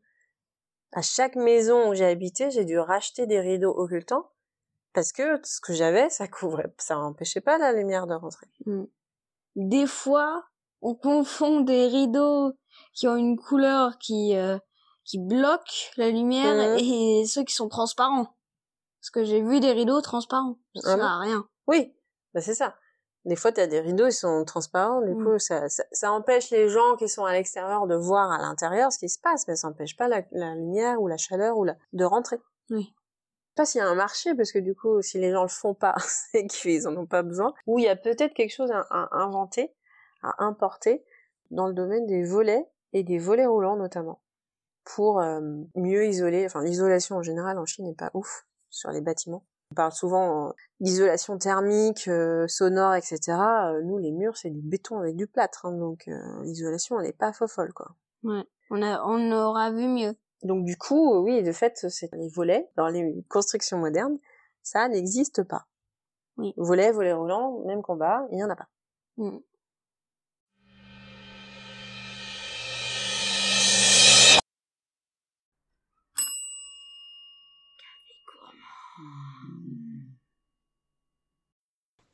À 0.93 1.03
chaque 1.03 1.35
maison 1.35 1.91
où 1.91 1.95
j'ai 1.95 2.05
habité, 2.07 2.51
j'ai 2.53 2.65
dû 2.65 2.79
racheter 2.79 3.27
des 3.27 3.41
rideaux 3.41 3.75
occultants 3.77 4.31
parce 4.93 5.11
que 5.13 5.41
ce 5.43 5.61
que 5.61 5.73
j'avais, 5.73 6.09
ça 6.11 6.29
couvrait, 6.29 6.73
ça 6.79 6.97
empêchait 6.97 7.41
pas 7.41 7.59
la 7.59 7.73
lumière 7.73 8.07
de 8.07 8.15
rentrer. 8.15 8.47
Mm. 8.67 8.85
Des 9.57 9.87
fois, 9.89 10.45
on 10.81 10.95
confond 10.95 11.61
des 11.63 11.89
rideaux 11.89 12.53
qui 12.93 13.09
ont 13.09 13.17
une 13.17 13.37
couleur 13.37 13.99
qui 13.99 14.37
euh, 14.37 14.59
qui 15.05 15.19
bloque 15.19 15.91
la 15.97 16.09
lumière 16.11 16.55
Mhm. 16.55 16.79
et 16.79 17.25
ceux 17.27 17.43
qui 17.43 17.55
sont 17.55 17.69
transparents. 17.69 18.29
Parce 19.05 19.11
que 19.11 19.23
j'ai 19.25 19.43
vu 19.43 19.61
des 19.61 19.73
rideaux 19.73 20.01
transparents. 20.01 20.57
Ça 20.77 20.93
Ah 20.93 20.97
sert 20.97 21.05
à 21.05 21.19
rien. 21.19 21.47
Oui, 21.67 21.95
bah 22.33 22.41
c'est 22.41 22.55
ça. 22.55 22.75
Des 23.27 23.37
fois, 23.37 23.53
tu 23.53 23.61
as 23.61 23.67
des 23.67 23.81
rideaux, 23.81 24.07
ils 24.07 24.13
sont 24.13 24.47
transparents, 24.47 25.03
du 25.03 25.15
Mm. 25.15 25.25
coup, 25.25 25.39
ça, 25.39 25.69
ça, 25.69 25.85
ça 25.93 26.11
empêche 26.11 26.49
les 26.51 26.71
gens 26.71 26.97
qui 26.97 27.07
sont 27.11 27.27
à 27.27 27.33
l'extérieur 27.35 27.87
de 27.87 27.95
voir 27.97 28.31
à 28.33 28.39
l'intérieur 28.39 28.91
ce 28.93 28.99
qui 28.99 29.11
se 29.11 29.19
passe, 29.19 29.47
mais 29.47 29.57
ça 29.57 29.69
empêche 29.69 29.95
pas 29.99 30.09
la, 30.09 30.23
la 30.33 30.55
lumière 30.55 31.03
ou 31.03 31.07
la 31.09 31.19
chaleur 31.19 31.59
ou 31.59 31.65
la, 31.65 31.77
de 31.93 32.05
rentrer. 32.05 32.41
Oui. 32.71 32.85
Je 32.85 32.89
sais 32.89 33.55
pas 33.57 33.65
s'il 33.67 33.79
y 33.81 33.85
a 33.85 33.89
un 33.89 33.95
marché, 33.95 34.35
parce 34.35 34.53
que 34.53 34.59
du 34.59 34.75
coup, 34.75 35.03
si 35.03 35.19
les 35.19 35.33
gens 35.33 35.43
le 35.43 35.49
font 35.49 35.75
pas, 35.75 35.95
c'est 36.33 36.47
qu'ils 36.47 36.89
en 36.89 36.97
ont 36.97 37.07
pas 37.07 37.23
besoin. 37.23 37.53
Ou 37.67 37.79
il 37.79 37.85
y 37.85 37.89
a 37.89 37.97
peut-être 37.97 38.33
quelque 38.33 38.55
chose 38.55 38.71
à, 38.71 38.87
à 38.91 39.19
inventer, 39.19 39.71
à 40.23 40.43
importer, 40.45 41.05
dans 41.51 41.67
le 41.67 41.75
domaine 41.75 42.07
des 42.07 42.25
volets, 42.25 42.67
et 42.95 43.03
des 43.03 43.19
volets 43.19 43.45
roulants 43.47 43.77
notamment, 43.77 44.23
pour 44.85 45.21
euh, 45.21 45.43
mieux 45.75 46.07
isoler, 46.07 46.47
enfin 46.47 46.63
l'isolation 46.63 47.17
en 47.17 47.23
général 47.23 47.59
en 47.59 47.67
Chine 47.67 47.85
n'est 47.87 47.95
pas 47.95 48.11
ouf 48.15 48.47
sur 48.75 48.91
les 48.91 49.01
bâtiments. 49.01 49.45
On 49.71 49.75
parle 49.75 49.93
souvent 49.93 50.49
euh, 50.49 50.53
d'isolation 50.81 51.39
thermique, 51.39 52.09
euh, 52.09 52.47
sonore, 52.49 52.95
etc. 52.95 53.19
Euh, 53.29 53.83
nous, 53.83 53.99
les 53.99 54.13
murs, 54.13 54.37
c'est 54.37 54.51
du 54.51 54.61
béton 54.61 54.99
avec 54.99 55.17
du 55.17 55.27
plâtre, 55.27 55.67
hein, 55.67 55.73
donc 55.73 56.09
l'isolation, 56.43 57.01
elle 57.01 57.07
est 57.07 57.17
pas 57.17 57.33
fofolle, 57.33 57.73
quoi. 57.73 57.95
Ouais. 58.23 58.45
On 58.71 58.83
a, 58.83 59.03
on 59.05 59.33
aura 59.33 59.71
vu 59.71 59.87
mieux. 59.89 60.15
Donc 60.43 60.65
du 60.65 60.77
coup, 60.77 61.19
oui, 61.21 61.43
de 61.43 61.53
fait, 61.53 61.87
c'est 61.89 62.13
les 62.13 62.29
volets 62.29 62.71
dans 62.77 62.89
les 62.89 63.25
constructions 63.29 63.79
modernes, 63.79 64.19
ça 64.63 64.89
n'existe 64.89 65.43
pas. 65.43 65.67
Oui. 66.37 66.53
Volets, 66.57 66.91
volets 66.91 67.13
roulants, 67.13 67.61
même 67.67 67.83
combat, 67.83 68.27
il 68.33 68.39
y 68.39 68.45
en 68.45 68.51
a 68.51 68.57
pas. 68.57 68.69
Mm. 69.17 69.39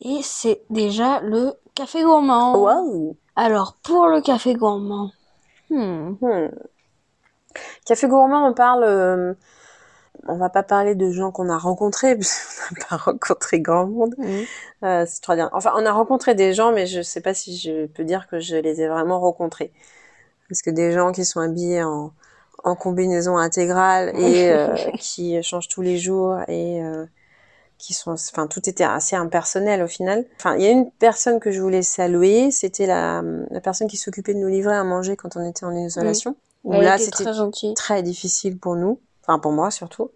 Et 0.03 0.21
c'est 0.23 0.63
déjà 0.71 1.21
le 1.21 1.53
café 1.75 2.03
gourmand. 2.03 2.57
Wow. 2.57 3.17
Alors, 3.37 3.75
pour 3.83 4.07
le 4.09 4.21
café 4.21 4.55
gourmand, 4.55 5.11
hmm, 5.71 6.15
Hmm. 6.21 6.49
Café 7.87 8.09
gourmand, 8.09 8.49
on 8.49 8.55
parle. 8.55 8.85
euh, 8.85 9.35
on 10.29 10.37
va 10.37 10.51
pas 10.51 10.63
parler 10.63 10.95
de 10.95 11.11
gens 11.11 11.31
qu'on 11.33 11.49
a 11.49 11.57
rencontrés, 11.59 12.15
puisqu'on 12.17 12.75
n'a 12.81 12.87
pas 12.89 12.97
rencontré 12.97 13.61
grand 13.61 13.87
monde. 13.87 14.15
hmm, 14.19 14.45
Euh, 14.85 15.05
c'est 15.07 15.21
trop 15.23 15.35
bien. 15.35 15.51
Enfin, 15.53 15.73
on 15.77 15.87
a 15.87 15.93
rencontré 15.93 16.35
des 16.35 16.53
gens, 16.55 16.73
mais 16.73 16.87
je 16.87 17.03
sais 17.03 17.21
pas 17.21 17.35
si 17.35 17.57
je 17.59 17.87
peux 17.87 18.05
dire 18.05 18.27
que 18.29 18.39
je 18.41 18.57
les 18.57 18.81
ai 18.83 18.89
vraiment 18.89 19.21
rencontrés. 19.21 19.73
Parce 20.49 20.63
que 20.63 20.71
des 20.71 20.93
gens 20.93 21.13
qui 21.13 21.25
sont 21.25 21.41
habillés 21.41 21.83
en, 21.83 22.13
en 22.65 22.75
combinaison 22.77 23.37
intégrale 23.39 24.13
et 24.19 24.51
euh, 24.53 24.75
qui 24.99 25.43
changent 25.43 25.69
tous 25.69 25.83
les 25.83 25.99
jours 25.99 26.39
et 26.49 26.83
euh, 26.85 27.07
qui 27.81 27.95
sont, 27.95 28.13
enfin, 28.13 28.47
tout 28.47 28.69
était 28.69 28.85
assez 28.85 29.17
impersonnel 29.17 29.83
au 29.83 29.87
final. 29.87 30.25
Enfin, 30.37 30.57
il 30.57 30.63
y 30.63 30.67
a 30.67 30.71
une 30.71 30.91
personne 30.91 31.41
que 31.41 31.51
je 31.51 31.61
voulais 31.61 31.83
saluer, 31.83 32.51
c'était 32.51 32.87
la, 32.87 33.23
la 33.51 33.61
personne 33.61 33.89
qui 33.89 33.97
s'occupait 33.97 34.35
de 34.35 34.39
nous 34.39 34.49
livrer 34.49 34.75
à 34.75 34.85
manger 34.85 35.17
quand 35.17 35.37
on 35.37 35.49
était 35.49 35.65
en 35.65 35.75
isolation. 35.75 36.37
Où 36.65 36.75
elle 36.75 36.85
là, 36.85 36.97
était 36.97 37.05
c'était 37.05 37.75
très 37.75 38.03
difficile 38.03 38.59
pour 38.59 38.77
nous, 38.77 39.01
enfin 39.23 39.39
pour 39.39 39.53
moi 39.53 39.71
surtout. 39.71 40.11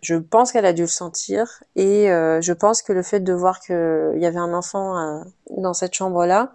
Je 0.00 0.14
pense 0.14 0.52
qu'elle 0.52 0.66
a 0.66 0.72
dû 0.72 0.82
le 0.82 0.88
sentir 0.88 1.64
et 1.74 2.08
euh, 2.10 2.40
je 2.40 2.52
pense 2.52 2.82
que 2.82 2.92
le 2.92 3.02
fait 3.02 3.18
de 3.18 3.32
voir 3.32 3.58
qu'il 3.58 3.74
y 4.16 4.26
avait 4.26 4.38
un 4.38 4.54
enfant 4.54 4.96
euh, 4.96 5.24
dans 5.56 5.74
cette 5.74 5.94
chambre-là, 5.94 6.52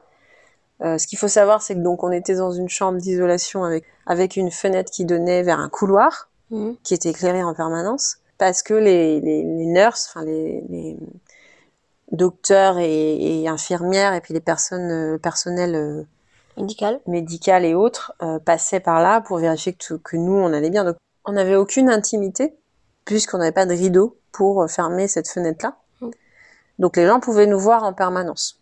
euh, 0.81 0.97
ce 0.97 1.07
qu'il 1.07 1.19
faut 1.19 1.27
savoir, 1.27 1.61
c'est 1.61 1.75
que 1.75 1.81
donc 1.81 2.03
on 2.03 2.11
était 2.11 2.35
dans 2.35 2.53
une 2.53 2.69
chambre 2.69 2.99
d'isolation 2.99 3.65
avec 3.65 3.83
avec 4.05 4.37
une 4.37 4.49
fenêtre 4.49 4.91
qui 4.91 5.03
donnait 5.03 5.43
vers 5.43 5.59
un 5.59 5.67
couloir 5.67 6.29
Hmm, 6.53 6.73
qui 6.83 6.93
était 6.93 7.09
éclairé 7.09 7.41
en 7.41 7.55
permanence 7.55 8.17
parce 8.43 8.61
que 8.61 8.73
les, 8.73 9.21
les, 9.21 9.41
les 9.41 9.65
nurses, 9.65 10.09
enfin 10.09 10.25
les, 10.25 10.65
les 10.67 10.97
docteurs 12.11 12.77
et, 12.77 13.41
et 13.43 13.47
infirmières 13.47 14.13
et 14.13 14.19
puis 14.19 14.33
les 14.33 14.41
personnes 14.41 14.91
euh, 14.91 15.17
personnels 15.17 15.75
euh, 15.75 16.03
Médical. 16.57 16.99
médicales 17.07 17.63
et 17.63 17.73
autres 17.73 18.13
euh, 18.21 18.39
passaient 18.39 18.81
par 18.81 19.01
là 19.01 19.21
pour 19.21 19.37
vérifier 19.37 19.71
que, 19.71 20.17
nous 20.17 20.33
on 20.33 20.51
allait 20.51 20.69
bien. 20.69 20.83
Donc 20.83 20.97
on 21.23 21.31
n'avait 21.31 21.55
aucune 21.55 21.89
intimité 21.89 22.53
puisqu'on 23.05 23.37
n'avait 23.37 23.53
pas 23.53 23.65
de 23.65 23.71
rideau 23.71 24.17
pour 24.33 24.69
fermer 24.69 25.07
cette 25.07 25.29
fenêtre-là. 25.29 25.77
Mm. 26.01 26.09
Donc 26.79 26.97
les 26.97 27.07
gens 27.07 27.21
pouvaient 27.21 27.47
nous 27.47 27.59
voir 27.59 27.83
en 27.83 27.93
permanence. 27.93 28.59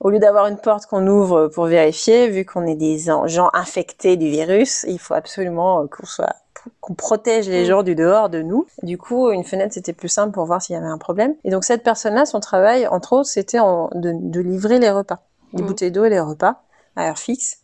Au 0.00 0.10
lieu 0.10 0.18
d'avoir 0.18 0.46
une 0.46 0.58
porte 0.58 0.84
qu'on 0.84 1.06
ouvre 1.06 1.48
pour 1.48 1.64
vérifier, 1.64 2.28
vu 2.28 2.44
qu'on 2.44 2.66
est 2.66 2.74
des 2.74 3.08
en- 3.10 3.26
gens 3.28 3.48
infectés 3.54 4.18
du 4.18 4.28
virus, 4.28 4.84
il 4.86 4.98
faut 4.98 5.14
absolument 5.14 5.86
qu'on 5.88 6.04
soit 6.04 6.36
qu'on 6.80 6.94
protège 6.94 7.48
les 7.48 7.62
Mm. 7.62 7.66
gens 7.66 7.82
du 7.82 7.94
dehors 7.94 8.28
de 8.28 8.42
nous. 8.42 8.66
Du 8.82 8.98
coup, 8.98 9.30
une 9.30 9.44
fenêtre 9.44 9.74
c'était 9.74 9.92
plus 9.92 10.08
simple 10.08 10.32
pour 10.32 10.44
voir 10.46 10.60
s'il 10.62 10.74
y 10.74 10.76
avait 10.78 10.86
un 10.86 10.98
problème. 10.98 11.34
Et 11.44 11.50
donc 11.50 11.64
cette 11.64 11.82
personne-là, 11.82 12.26
son 12.26 12.40
travail, 12.40 12.86
entre 12.86 13.12
autres, 13.14 13.28
c'était 13.28 13.58
de, 13.58 14.12
de 14.14 14.40
livrer 14.40 14.78
les 14.78 14.90
repas, 14.90 15.20
les 15.52 15.62
Mm. 15.62 15.66
bouteilles 15.66 15.90
d'eau 15.92 16.04
et 16.04 16.10
les 16.10 16.20
repas 16.20 16.62
à 16.96 17.08
heure 17.08 17.18
fixe. 17.18 17.58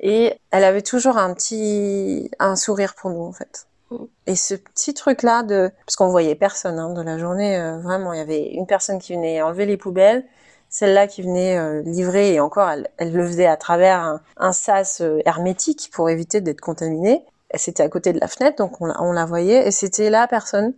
Et 0.00 0.34
elle 0.50 0.64
avait 0.64 0.82
toujours 0.82 1.18
un 1.18 1.34
petit 1.34 2.30
un 2.38 2.56
sourire 2.56 2.94
pour 2.94 3.10
nous 3.10 3.22
en 3.22 3.32
fait. 3.32 3.66
Mm. 3.90 3.96
Et 4.26 4.36
ce 4.36 4.54
petit 4.54 4.94
truc-là 4.94 5.42
de 5.42 5.70
parce 5.86 5.96
qu'on 5.96 6.08
voyait 6.08 6.34
personne 6.34 6.78
hein, 6.78 6.90
de 6.92 7.02
la 7.02 7.18
journée, 7.18 7.58
euh, 7.58 7.78
vraiment, 7.78 8.12
il 8.12 8.18
y 8.18 8.22
avait 8.22 8.46
une 8.48 8.66
personne 8.66 8.98
qui 8.98 9.14
venait 9.14 9.42
enlever 9.42 9.66
les 9.66 9.76
poubelles, 9.76 10.24
celle-là 10.70 11.06
qui 11.08 11.22
venait 11.22 11.58
euh, 11.58 11.82
livrer 11.82 12.32
et 12.34 12.40
encore 12.40 12.70
elle, 12.70 12.88
elle 12.96 13.12
le 13.12 13.26
faisait 13.26 13.46
à 13.46 13.56
travers 13.56 13.98
un, 14.00 14.20
un 14.36 14.52
sas 14.52 15.00
euh, 15.00 15.18
hermétique 15.26 15.90
pour 15.92 16.08
éviter 16.08 16.40
d'être 16.40 16.60
contaminée. 16.60 17.24
C'était 17.54 17.82
à 17.82 17.88
côté 17.88 18.12
de 18.12 18.20
la 18.20 18.28
fenêtre 18.28 18.56
donc 18.58 18.80
on, 18.80 18.86
la- 18.86 19.00
on 19.02 19.12
la 19.12 19.24
voyait 19.24 19.66
et 19.66 19.70
c'était 19.70 20.10
la 20.10 20.26
personne 20.28 20.72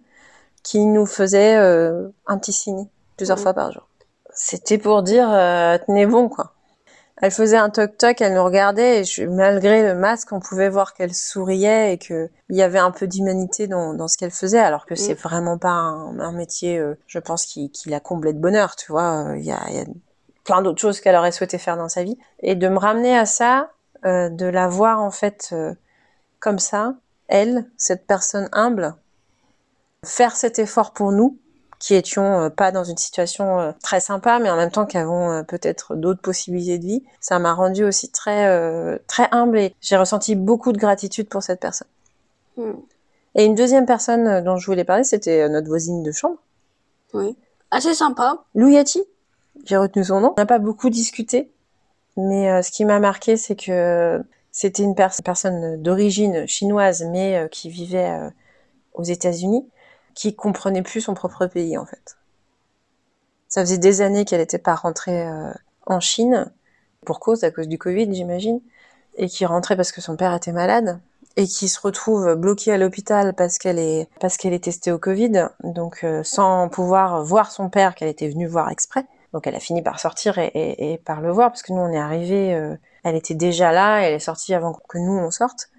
qui 0.62 0.86
nous 0.86 1.06
faisait 1.06 1.56
euh, 1.56 2.08
un 2.26 2.38
petit 2.38 2.52
signe 2.52 2.86
plusieurs 3.16 3.38
Mm. 3.38 3.42
fois 3.42 3.54
par 3.54 3.72
jour. 3.72 3.86
C'était 4.34 4.78
pour 4.78 5.02
dire 5.02 5.28
euh, 5.30 5.76
tenez 5.86 6.06
bon 6.06 6.28
quoi. 6.28 6.52
Elle 7.24 7.30
faisait 7.30 7.56
un 7.58 7.70
toc-toc, 7.70 8.20
elle 8.20 8.34
nous 8.34 8.42
regardait 8.42 9.00
et 9.00 9.04
je- 9.04 9.24
malgré 9.24 9.82
le 9.82 9.94
masque, 9.94 10.32
on 10.32 10.40
pouvait 10.40 10.68
voir 10.70 10.92
qu'elle 10.94 11.14
souriait 11.14 11.92
et 11.92 11.98
que 11.98 12.30
il 12.48 12.56
y 12.56 12.62
avait 12.62 12.80
un 12.80 12.90
peu 12.90 13.06
d'humanité 13.06 13.68
dans, 13.68 13.94
dans 13.94 14.08
ce 14.08 14.16
qu'elle 14.18 14.32
faisait, 14.32 14.58
alors 14.58 14.86
que 14.86 14.96
c'est 14.96 15.14
vraiment 15.14 15.56
pas 15.56 15.68
un, 15.70 16.18
un 16.18 16.32
métier, 16.32 16.78
euh, 16.78 16.98
je 17.06 17.20
pense, 17.20 17.44
qui, 17.46 17.70
qui 17.70 17.90
la 17.90 18.00
comblait 18.00 18.32
de 18.32 18.40
bonheur, 18.40 18.74
tu 18.74 18.90
vois. 18.90 19.26
Il 19.36 19.44
y, 19.44 19.52
a, 19.52 19.60
y 19.70 19.78
a 19.78 19.84
plein 20.42 20.62
d'autres 20.62 20.80
choses 20.80 21.00
qu'elle 21.00 21.14
aurait 21.14 21.30
souhaité 21.30 21.58
faire 21.58 21.76
dans 21.76 21.88
sa 21.88 22.02
vie. 22.02 22.18
Et 22.40 22.56
de 22.56 22.68
me 22.68 22.78
ramener 22.78 23.16
à 23.16 23.26
ça, 23.26 23.70
de 24.04 24.46
la 24.46 24.66
voir 24.66 25.00
en 25.00 25.12
fait 25.12 25.54
comme 26.42 26.58
ça, 26.58 26.96
elle, 27.28 27.70
cette 27.76 28.04
personne 28.06 28.48
humble, 28.52 28.96
faire 30.04 30.34
cet 30.34 30.58
effort 30.58 30.92
pour 30.92 31.12
nous, 31.12 31.38
qui 31.78 31.94
étions 31.94 32.42
euh, 32.42 32.48
pas 32.50 32.72
dans 32.72 32.84
une 32.84 32.96
situation 32.96 33.60
euh, 33.60 33.72
très 33.82 34.00
sympa, 34.00 34.40
mais 34.40 34.50
en 34.50 34.56
même 34.56 34.70
temps 34.70 34.84
qui 34.84 34.98
avons 34.98 35.30
euh, 35.30 35.42
peut-être 35.44 35.94
d'autres 35.94 36.20
possibilités 36.20 36.78
de 36.78 36.86
vie, 36.86 37.04
ça 37.20 37.38
m'a 37.38 37.54
rendu 37.54 37.84
aussi 37.84 38.10
très 38.10 38.98
très 39.06 39.28
humble 39.30 39.58
et 39.58 39.74
j'ai 39.80 39.96
ressenti 39.96 40.34
beaucoup 40.34 40.72
de 40.72 40.78
gratitude 40.78 41.28
pour 41.28 41.42
cette 41.42 41.60
personne. 41.60 41.88
Hmm. 42.56 42.74
Et 43.34 43.44
une 43.44 43.54
deuxième 43.54 43.86
personne 43.86 44.44
dont 44.44 44.56
je 44.56 44.66
voulais 44.66 44.84
parler, 44.84 45.04
c'était 45.04 45.48
notre 45.48 45.68
voisine 45.68 46.02
de 46.02 46.12
chambre, 46.12 46.38
Oui. 47.14 47.36
Assez 47.70 47.94
sympa. 47.94 48.44
Lou 48.54 48.68
Yati. 48.68 49.02
J'ai 49.64 49.78
retenu 49.78 50.04
son 50.04 50.20
nom. 50.20 50.34
On 50.36 50.40
n'a 50.40 50.46
pas 50.46 50.58
beaucoup 50.58 50.90
discuté, 50.90 51.50
mais 52.18 52.62
ce 52.62 52.70
qui 52.70 52.84
m'a 52.84 52.98
marqué, 52.98 53.38
c'est 53.38 53.56
que 53.56 54.22
c'était 54.52 54.84
une 54.84 54.94
pers- 54.94 55.22
personne 55.24 55.82
d'origine 55.82 56.46
chinoise, 56.46 57.04
mais 57.10 57.36
euh, 57.38 57.48
qui 57.48 57.70
vivait 57.70 58.10
euh, 58.10 58.30
aux 58.94 59.04
États-Unis, 59.04 59.68
qui 60.14 60.34
comprenait 60.36 60.82
plus 60.82 61.02
son 61.02 61.14
propre 61.14 61.46
pays 61.46 61.78
en 61.78 61.86
fait. 61.86 62.16
Ça 63.48 63.60
faisait 63.62 63.78
des 63.78 64.00
années 64.00 64.24
qu'elle 64.24 64.40
n'était 64.40 64.58
pas 64.58 64.74
rentrée 64.74 65.26
euh, 65.26 65.52
en 65.86 66.00
Chine 66.00 66.50
pour 67.04 67.20
cause, 67.20 67.44
à 67.44 67.50
cause 67.50 67.68
du 67.68 67.78
Covid, 67.78 68.12
j'imagine, 68.14 68.60
et 69.16 69.28
qui 69.28 69.44
rentrait 69.44 69.76
parce 69.76 69.92
que 69.92 70.00
son 70.00 70.16
père 70.16 70.34
était 70.34 70.52
malade 70.52 71.00
et 71.36 71.46
qui 71.46 71.68
se 71.68 71.80
retrouve 71.80 72.34
bloquée 72.34 72.72
à 72.72 72.78
l'hôpital 72.78 73.34
parce 73.34 73.58
qu'elle 73.58 73.78
est 73.78 74.08
parce 74.20 74.36
qu'elle 74.36 74.52
est 74.52 74.64
testée 74.64 74.92
au 74.92 74.98
Covid, 74.98 75.48
donc 75.64 76.04
euh, 76.04 76.22
sans 76.24 76.68
pouvoir 76.68 77.24
voir 77.24 77.50
son 77.50 77.70
père 77.70 77.94
qu'elle 77.94 78.08
était 78.08 78.28
venue 78.28 78.46
voir 78.46 78.70
exprès. 78.70 79.06
Donc 79.32 79.46
elle 79.46 79.54
a 79.54 79.60
fini 79.60 79.82
par 79.82 79.98
sortir 79.98 80.38
et, 80.38 80.46
et- 80.48 80.92
et 80.92 80.98
par 80.98 81.20
le 81.22 81.30
voir 81.30 81.50
parce 81.50 81.62
que 81.62 81.72
nous 81.72 81.80
on 81.80 81.90
est 81.92 81.98
arrivé, 81.98 82.54
elle 83.04 83.16
était 83.16 83.34
déjà 83.34 83.72
là, 83.72 84.00
elle 84.00 84.14
est 84.14 84.18
sortie 84.18 84.54
avant 84.54 84.72
que 84.72 84.98
nous 84.98 85.12
on 85.12 85.30
sorte. 85.30 85.70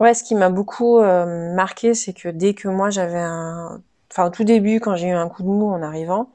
Ouais, 0.00 0.14
ce 0.14 0.24
qui 0.24 0.34
m'a 0.34 0.48
beaucoup 0.48 0.98
euh, 0.98 1.54
marqué, 1.54 1.94
c'est 1.94 2.14
que 2.14 2.28
dès 2.28 2.54
que 2.54 2.68
moi 2.68 2.90
j'avais 2.90 3.18
un, 3.18 3.82
enfin 4.10 4.26
au 4.26 4.30
tout 4.30 4.44
début 4.44 4.80
quand 4.80 4.96
j'ai 4.96 5.08
eu 5.08 5.12
un 5.12 5.28
coup 5.28 5.42
de 5.42 5.48
mou 5.48 5.70
en 5.70 5.82
arrivant, 5.82 6.30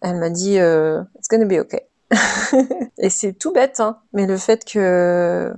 elle 0.00 0.16
m'a 0.18 0.30
dit 0.30 0.58
euh, 0.58 1.02
It's 1.16 1.28
gonna 1.28 1.44
be 1.44 1.60
okay. 1.60 1.86
et 2.98 3.10
c'est 3.10 3.32
tout 3.32 3.52
bête, 3.52 3.80
hein, 3.80 4.00
mais 4.12 4.26
le 4.26 4.36
fait 4.36 4.64
que 4.64 5.52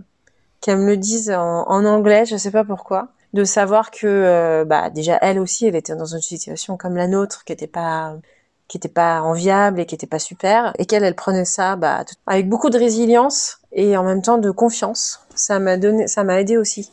qu'elle 0.61 0.79
me 0.79 0.87
le 0.87 0.97
dise 0.97 1.31
en, 1.31 1.85
anglais, 1.85 2.25
je 2.27 2.37
sais 2.37 2.51
pas 2.51 2.65
pourquoi, 2.65 3.09
de 3.35 3.45
savoir 3.45 3.91
que 3.91 4.07
euh, 4.07 4.65
bah 4.65 4.91
déjà 4.91 5.19
elle 5.23 5.39
aussi 5.39 5.67
elle 5.67 5.77
était 5.77 5.97
dans 5.97 6.07
une 6.07 6.21
situation 6.21 6.77
comme 6.77 6.97
la 6.97 7.09
nôtre 7.09 7.45
qui 7.45 7.53
était 7.53 7.67
pas 7.67 8.17
qui 8.69 8.77
était 8.79 8.89
pas 8.89 9.21
enviable 9.23 9.81
et 9.81 9.87
qui 9.87 9.95
était 9.95 10.07
pas 10.07 10.19
super 10.19 10.73
et 10.79 10.87
qu'elle 10.87 11.05
elle 11.05 11.15
prenait 11.15 11.45
ça 11.45 11.77
bah 11.77 12.05
tout- 12.05 12.15
avec 12.27 12.49
beaucoup 12.49 12.71
de 12.71 12.79
résilience 12.79 13.59
et 13.73 13.97
en 13.97 14.05
même 14.05 14.23
temps 14.23 14.39
de 14.39 14.51
confiance 14.51 15.21
ça 15.35 15.59
m'a 15.59 15.77
donné 15.77 16.07
ça 16.09 16.25
m'a 16.25 16.41
aidé 16.41 16.57
aussi 16.57 16.91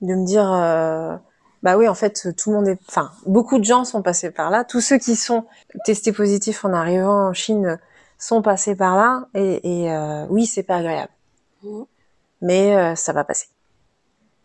de 0.00 0.14
me 0.14 0.24
dire 0.24 0.50
euh, 0.52 1.16
bah 1.62 1.76
oui 1.76 1.88
en 1.88 1.94
fait 1.94 2.34
tout 2.36 2.50
le 2.50 2.56
monde 2.56 2.68
est 2.68 2.78
enfin 2.88 3.10
beaucoup 3.26 3.58
de 3.58 3.64
gens 3.64 3.84
sont 3.84 4.02
passés 4.02 4.30
par 4.30 4.50
là 4.50 4.64
tous 4.64 4.80
ceux 4.80 4.98
qui 4.98 5.16
sont 5.16 5.44
testés 5.84 6.12
positifs 6.12 6.64
en 6.64 6.72
arrivant 6.72 7.28
en 7.28 7.32
Chine 7.32 7.78
sont 8.18 8.40
passés 8.42 8.76
par 8.76 8.96
là 8.96 9.26
et, 9.34 9.82
et 9.84 9.92
euh, 9.92 10.26
oui 10.30 10.46
c'est 10.46 10.62
pas 10.62 10.76
agréable 10.76 11.12
Mhm. 11.62 11.84
mais 12.40 12.76
euh, 12.76 12.94
ça 12.94 13.12
va 13.12 13.24
passer 13.24 13.46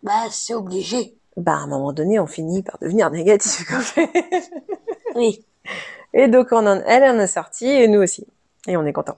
Bah, 0.04 0.12
c'est 0.32 0.54
obligé. 0.54 1.17
bah 1.38 1.54
à 1.54 1.56
un 1.60 1.67
moment 1.67 1.93
donné 1.93 2.19
on 2.19 2.28
finit 2.28 2.63
par 2.63 2.78
devenir 2.82 3.10
négatif 3.12 3.65
quand 3.69 3.82
même. 3.97 4.10
Oui. 5.15 5.45
Et 6.15 6.28
donc 6.28 6.47
on 6.51 6.65
en, 6.65 6.82
elle 6.88 7.04
en 7.04 7.19
est 7.19 7.28
sortie 7.28 7.69
et 7.69 7.88
nous 7.88 8.01
aussi. 8.01 8.25
Et 8.67 8.75
on 8.78 8.86
est 8.86 8.93
content 8.93 9.17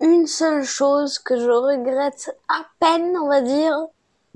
Une 0.00 0.26
seule 0.26 0.64
chose 0.64 1.18
que 1.18 1.38
je 1.38 1.50
regrette 1.50 2.34
à 2.48 2.64
peine, 2.80 3.16
on 3.18 3.28
va 3.28 3.40
dire, 3.40 3.74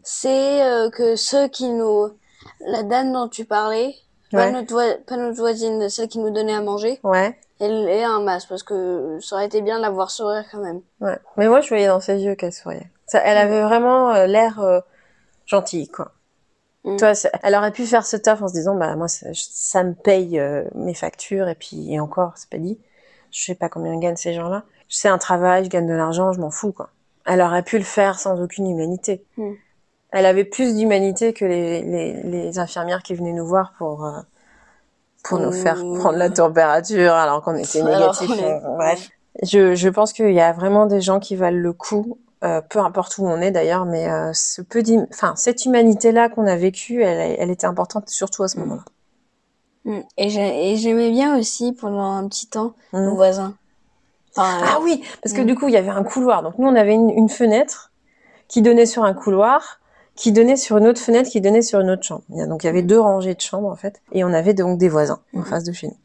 c'est 0.03 0.63
euh, 0.63 0.91
que 0.91 1.17
ceux 1.17 1.49
qui 1.49 1.69
nous... 1.71 2.11
La 2.67 2.83
dame 2.83 3.13
dont 3.13 3.29
tu 3.29 3.45
parlais, 3.45 3.95
pas, 4.31 4.51
notre 4.51 4.73
voi- 4.73 4.97
pas 5.07 5.17
notre 5.17 5.37
voisine, 5.39 5.89
celle 5.91 6.09
qui 6.09 6.19
nous 6.19 6.31
donnait 6.31 6.55
à 6.55 6.63
manger, 6.63 6.99
ouais. 7.05 7.39
elle 7.61 7.87
est 7.89 8.03
un 8.03 8.21
masque, 8.21 8.49
parce 8.49 8.63
que 8.63 9.19
ça 9.21 9.37
aurait 9.37 9.47
été 9.47 9.61
bien 9.61 9.77
de 9.77 9.83
la 9.83 9.91
voir 9.91 10.11
sourire 10.11 10.45
quand 10.51 10.59
même. 10.61 10.81
ouais. 11.01 11.19
Mais 11.37 11.49
moi 11.49 11.61
je 11.61 11.69
voyais 11.69 11.87
dans 11.87 12.01
ses 12.01 12.17
yeux 12.23 12.35
qu'elle 12.35 12.53
souriait. 12.55 12.91
Ça, 13.07 13.21
elle 13.23 13.37
avait 13.37 13.63
vraiment 13.63 14.11
euh, 14.13 14.27
l'air 14.27 14.59
euh, 14.61 14.81
gentille 15.45 15.89
quoi 15.89 16.13
C'est- 17.15 17.31
elle 17.43 17.55
aurait 17.55 17.73
pu 17.73 17.85
faire 17.87 18.07
ce 18.07 18.17
taf 18.17 18.41
en 18.43 18.49
se 18.49 18.55
disant 18.55 18.75
bah 18.75 18.97
moi 18.97 19.07
ça, 19.09 19.27
ça 19.35 19.85
me 19.85 19.93
paye 19.95 20.39
euh, 20.41 20.65
mes 20.75 20.95
factures 20.95 21.49
et 21.49 21.55
puis 21.55 21.93
et 21.93 22.01
encore 22.01 22.33
c'est 22.37 22.49
pas 22.49 22.59
dit. 22.59 22.79
Je 23.31 23.45
sais 23.45 23.55
pas 23.55 23.69
combien 23.69 23.99
gagnent 23.99 24.17
ces 24.17 24.33
gens-là. 24.33 24.65
C'est 24.89 25.09
un 25.09 25.19
travail 25.19 25.65
je 25.65 25.69
gagne 25.71 25.87
de 25.87 25.93
l'argent 25.95 26.33
je 26.33 26.41
m'en 26.41 26.51
fous 26.51 26.73
quoi. 26.73 26.91
Elle 27.27 27.43
aurait 27.43 27.63
pu 27.63 27.77
le 27.79 27.85
faire 27.85 28.19
sans 28.19 28.41
aucune 28.43 28.67
humanité. 28.69 29.25
Mm. 29.37 29.53
elle 30.13 30.27
avait 30.27 30.45
plus 30.45 30.75
d'humanité 30.75 31.33
que 31.33 31.45
les, 31.45 31.83
les, 31.83 32.23
les 32.25 32.59
infirmières 32.59 33.03
qui 33.03 33.15
venaient 33.15 33.33
nous 33.33 33.47
voir 33.47 33.75
pour 33.79 34.05
euh, 34.07 34.19
pour 35.23 35.39
nous 35.39 35.53
faire 35.53 35.77
Mm. 35.85 35.99
prendre 35.99 36.19
la 36.19 36.31
température 36.31 37.13
alors 37.13 37.43
qu'on 37.43 37.55
était 37.57 37.83
négatif 37.85 38.31
est- 38.31 38.45
euh, 38.55 38.59
bref. 38.77 39.11
Je, 39.43 39.75
je 39.75 39.89
pense 39.91 40.13
qu'il 40.13 40.33
y 40.33 40.41
a 40.41 40.53
vraiment 40.53 40.87
des 40.87 41.01
gens 41.01 41.21
qui 41.21 41.37
valent 41.37 41.59
le 41.61 41.73
coup 41.73 42.19
euh, 42.45 42.61
peu 42.63 42.79
importe 42.79 43.19
où 43.19 43.27
on 43.27 43.41
est 43.41 43.51
d'ailleurs, 43.51 43.85
mais 43.85 44.09
euh, 44.09 44.33
ce 44.33 44.63
peu 44.63 44.83
enfin 45.13 45.35
cette 45.37 45.65
humanité-là 45.67 46.29
qu'on 46.29 46.47
a 46.47 46.57
vécue, 46.57 47.03
elle, 47.03 47.37
elle 47.39 47.51
était 47.51 47.67
importante 47.67 48.09
surtout 48.09 48.43
à 48.43 48.49
ce 48.49 48.57
Mm. 48.59 48.61
moment-là. 48.61 48.85
Mm. 49.85 50.01
Et 50.17 50.29
j'ai- 50.31 50.71
et 50.73 50.77
j'aimais 50.77 51.11
bien 51.11 51.39
aussi, 51.39 51.73
pendant 51.73 52.13
un 52.13 52.27
petit 52.29 52.47
temps, 52.49 52.75
Mhm. 52.93 53.05
nos 53.05 53.15
voisins. 53.15 53.55
Enfin, 54.37 54.61
Ah 54.63 54.79
oui, 54.83 55.03
parce 55.23 55.35
que 55.35 55.41
Mm. 55.43 55.47
du 55.47 55.55
coup 55.57 55.69
il 55.69 55.75
y 55.75 55.77
avait 55.77 55.91
un 55.91 56.05
couloir, 56.05 56.43
donc 56.43 56.57
nous 56.59 56.69
on 56.69 56.77
avait 56.77 56.95
une, 56.95 57.11
une 57.11 57.29
fenêtre 57.29 57.91
qui 58.49 58.63
donnait 58.63 58.87
sur 58.87 59.05
un 59.05 59.13
couloir, 59.15 59.81
qui 60.15 60.33
donnait 60.33 60.57
sur 60.57 60.77
une 60.79 60.87
autre 60.87 61.01
fenêtre, 61.01 61.29
qui 61.31 61.41
donnait 61.41 61.63
sur 61.63 61.81
une 61.81 61.91
autre 61.91 62.03
chambre. 62.05 62.23
Donc 62.29 62.63
il 62.63 62.67
y 62.67 62.71
avait 62.71 62.83
deux 62.83 63.01
rangées 63.01 63.35
de 63.35 63.41
chambres 63.41 63.69
en 63.69 63.77
fait, 63.77 64.01
et 64.13 64.23
on 64.25 64.33
avait 64.33 64.55
donc 64.55 64.79
des 64.79 64.89
voisins 64.89 65.21
en 65.37 65.43
face 65.43 65.65
de 65.65 65.73
chez 65.73 65.89
nous. 65.89 65.97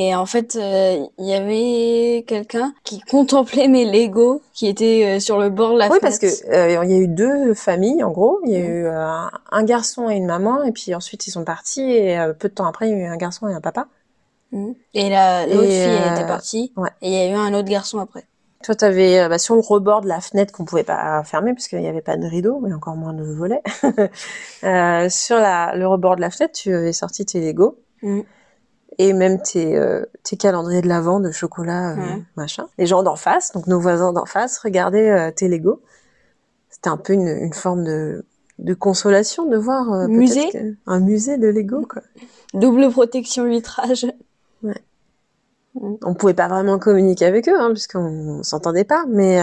Et 0.00 0.14
en 0.14 0.26
fait, 0.26 0.54
euh, 0.54 1.04
il 1.18 1.26
y 1.26 1.34
avait 1.34 2.22
quelqu'un 2.24 2.72
qui 2.84 3.00
contemplait 3.00 3.66
mes 3.66 3.84
Legos 3.84 4.42
qui 4.54 4.68
étaient 4.68 5.16
euh, 5.16 5.18
sur 5.18 5.40
le 5.40 5.50
bord 5.50 5.74
de 5.74 5.78
la 5.78 5.86
oui, 5.88 5.98
fenêtre. 5.98 6.02
parce 6.02 6.18
que 6.20 6.54
euh, 6.54 6.84
il 6.84 6.90
y 6.92 6.94
a 6.94 6.98
eu 6.98 7.08
deux 7.08 7.52
familles 7.52 8.04
en 8.04 8.12
gros. 8.12 8.38
Il 8.44 8.52
y 8.52 8.54
a 8.54 8.60
eu 8.60 8.86
euh, 8.86 9.26
un, 9.50 9.62
garçon 9.64 10.08
et 10.08 10.14
une 10.14 10.26
maman, 10.26 10.62
et 10.62 10.70
puis 10.70 10.94
ensuite 10.94 11.26
ils 11.26 11.32
sont 11.32 11.42
partis, 11.42 11.82
et 11.82 12.16
euh, 12.16 12.32
peu 12.32 12.48
de 12.48 12.54
temps 12.54 12.66
après 12.66 12.88
il 12.88 12.96
y 12.96 13.00
a 13.00 13.06
eu 13.06 13.08
un 13.08 13.16
garçon 13.16 13.48
et 13.48 13.54
un 13.54 13.60
papa. 13.60 13.88
Mhm. 14.52 14.76
Et 14.94 15.10
la- 15.10 15.48
l'autre 15.48 15.62
fille, 15.68 15.72
elle 15.72 16.10
euh, 16.10 16.12
était 16.12 16.26
partie. 16.28 16.72
ouais. 16.76 16.90
Et 17.02 17.08
il 17.08 17.14
y 17.14 17.16
a 17.16 17.30
eu 17.30 17.34
un 17.34 17.52
autre 17.52 17.68
garçon 17.68 17.98
après. 17.98 18.24
Toi, 18.62 18.76
tu 18.76 18.84
avais 18.84 19.28
bah, 19.28 19.38
sur 19.38 19.56
le 19.56 19.62
rebord 19.62 20.02
de 20.02 20.08
la 20.08 20.20
fenêtre 20.20 20.52
qu'on 20.52 20.64
pouvait 20.64 20.84
pas 20.84 21.24
fermer 21.24 21.54
parce 21.54 21.66
qu'il 21.66 21.80
n'y 21.80 21.88
avait 21.88 22.02
pas 22.02 22.16
de 22.16 22.26
rideau, 22.26 22.60
mais 22.60 22.72
encore 22.72 22.94
moins 22.94 23.14
de 23.14 23.24
volets. 23.24 23.62
euh, 24.62 25.08
sur 25.08 25.36
la, 25.38 25.74
le 25.74 25.88
rebord 25.88 26.14
de 26.14 26.20
la 26.20 26.30
fenêtre, 26.30 26.54
tu 26.54 26.72
avais 26.72 26.92
sorti 26.92 27.26
tes 27.26 27.40
Lego 27.40 27.80
Mhm. 28.00 28.22
Et 28.98 29.12
même 29.12 29.40
tes, 29.40 29.76
euh, 29.78 30.04
tes 30.24 30.36
calendriers 30.36 30.82
de 30.82 30.88
l'avant 30.88 31.20
de 31.20 31.30
chocolat, 31.30 31.92
euh, 31.92 31.96
Ouais. 31.96 32.22
machin. 32.36 32.66
Les 32.78 32.86
gens 32.86 33.02
d'en 33.02 33.16
face, 33.16 33.52
donc 33.52 33.66
nos 33.66 33.78
voisins 33.80 34.12
d'en 34.12 34.26
face, 34.26 34.58
regardaient 34.58 35.10
euh, 35.10 35.30
tes 35.30 35.48
Lego. 35.48 35.80
C'était 36.68 36.88
un 36.90 36.96
peu 36.96 37.12
une, 37.12 37.28
une 37.28 37.52
forme 37.54 37.84
de, 37.84 38.24
de 38.58 38.74
consolation 38.74 39.46
de 39.46 39.56
voir 39.56 40.08
Musée 40.08 40.50
que- 40.50 40.74
un 40.86 41.00
musée 41.00 41.38
de 41.38 41.48
Lego. 41.48 41.86
Quoi. 41.88 42.02
Double 42.54 42.90
protection 42.90 43.44
vitrage. 43.48 44.06
on 46.02 46.14
pouvait 46.14 46.34
pas 46.34 46.48
vraiment 46.48 46.78
communiquer 46.78 47.26
avec 47.26 47.48
eux, 47.48 47.58
hein, 47.58 47.70
puisqu'on 47.70 48.42
s'entendait 48.42 48.84
pas, 48.84 49.04
mais 49.08 49.38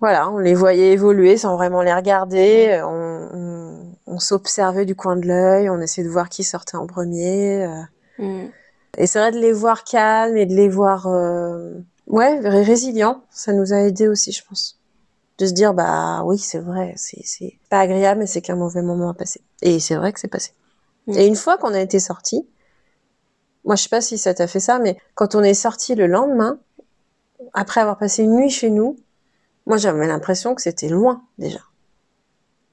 voilà, 0.00 0.30
on 0.30 0.38
les 0.38 0.54
voyait 0.54 0.92
évoluer 0.92 1.36
sans 1.36 1.56
vraiment 1.56 1.82
les 1.82 1.92
regarder, 1.92 2.80
on, 2.84 3.28
on, 3.34 3.92
on 4.06 4.18
s'observait 4.18 4.86
du 4.86 4.94
coin 4.94 5.16
de 5.16 5.26
l'œil, 5.26 5.68
on 5.68 5.80
essayait 5.80 6.06
de 6.06 6.12
voir 6.12 6.28
qui 6.30 6.42
sortait 6.44 6.76
en 6.76 6.86
premier, 6.86 7.66
euh. 7.66 8.46
Et 8.98 9.06
c'est 9.06 9.18
vrai 9.20 9.32
de 9.32 9.38
les 9.38 9.52
voir 9.52 9.84
calmes 9.84 10.36
et 10.36 10.46
de 10.46 10.54
les 10.54 10.68
voir, 10.68 11.06
euh, 11.06 11.72
ouais, 12.08 12.38
ré- 12.40 12.62
résilients, 12.64 13.22
ça 13.30 13.52
nous 13.54 13.72
a 13.72 13.78
aidé 13.78 14.08
aussi, 14.08 14.32
je 14.32 14.44
pense, 14.44 14.78
de 15.38 15.46
se 15.46 15.52
dire 15.52 15.74
bah 15.74 16.22
oui, 16.24 16.38
c'est 16.38 16.58
vrai, 16.58 16.94
c'est 16.96 17.58
pas 17.70 17.80
agréable, 17.80 18.20
mais 18.20 18.26
c'est 18.26 18.42
qu'un 18.42 18.56
mauvais 18.56 18.82
moment 18.82 19.10
à 19.10 19.14
passer, 19.14 19.40
et 19.62 19.80
c'est 19.80 19.96
vrai 19.96 20.12
que 20.12 20.20
c'est 20.20 20.28
passé. 20.28 20.52
Mm. 21.06 21.12
Et 21.18 21.26
une 21.26 21.36
fois 21.36 21.58
qu'on 21.58 21.74
a 21.74 21.80
été 21.80 22.00
sortis, 22.00 22.46
moi 23.64 23.76
je 23.76 23.82
sais 23.84 23.88
pas 23.88 24.00
si 24.00 24.18
ça 24.18 24.34
t'a 24.34 24.48
fait 24.48 24.60
ça, 24.60 24.80
mais 24.80 24.98
quand 25.14 25.34
on 25.36 25.42
est 25.44 25.54
sorti 25.54 25.94
le 25.94 26.06
lendemain, 26.06 26.58
après 27.54 27.80
avoir 27.80 27.98
passé 27.98 28.24
une 28.24 28.36
nuit 28.36 28.50
chez 28.50 28.70
nous, 28.70 28.96
moi 29.66 29.76
j'avais 29.76 30.06
l'impression 30.08 30.54
que 30.56 30.62
c'était 30.62 30.88
loin 30.88 31.22
déjà. 31.38 31.60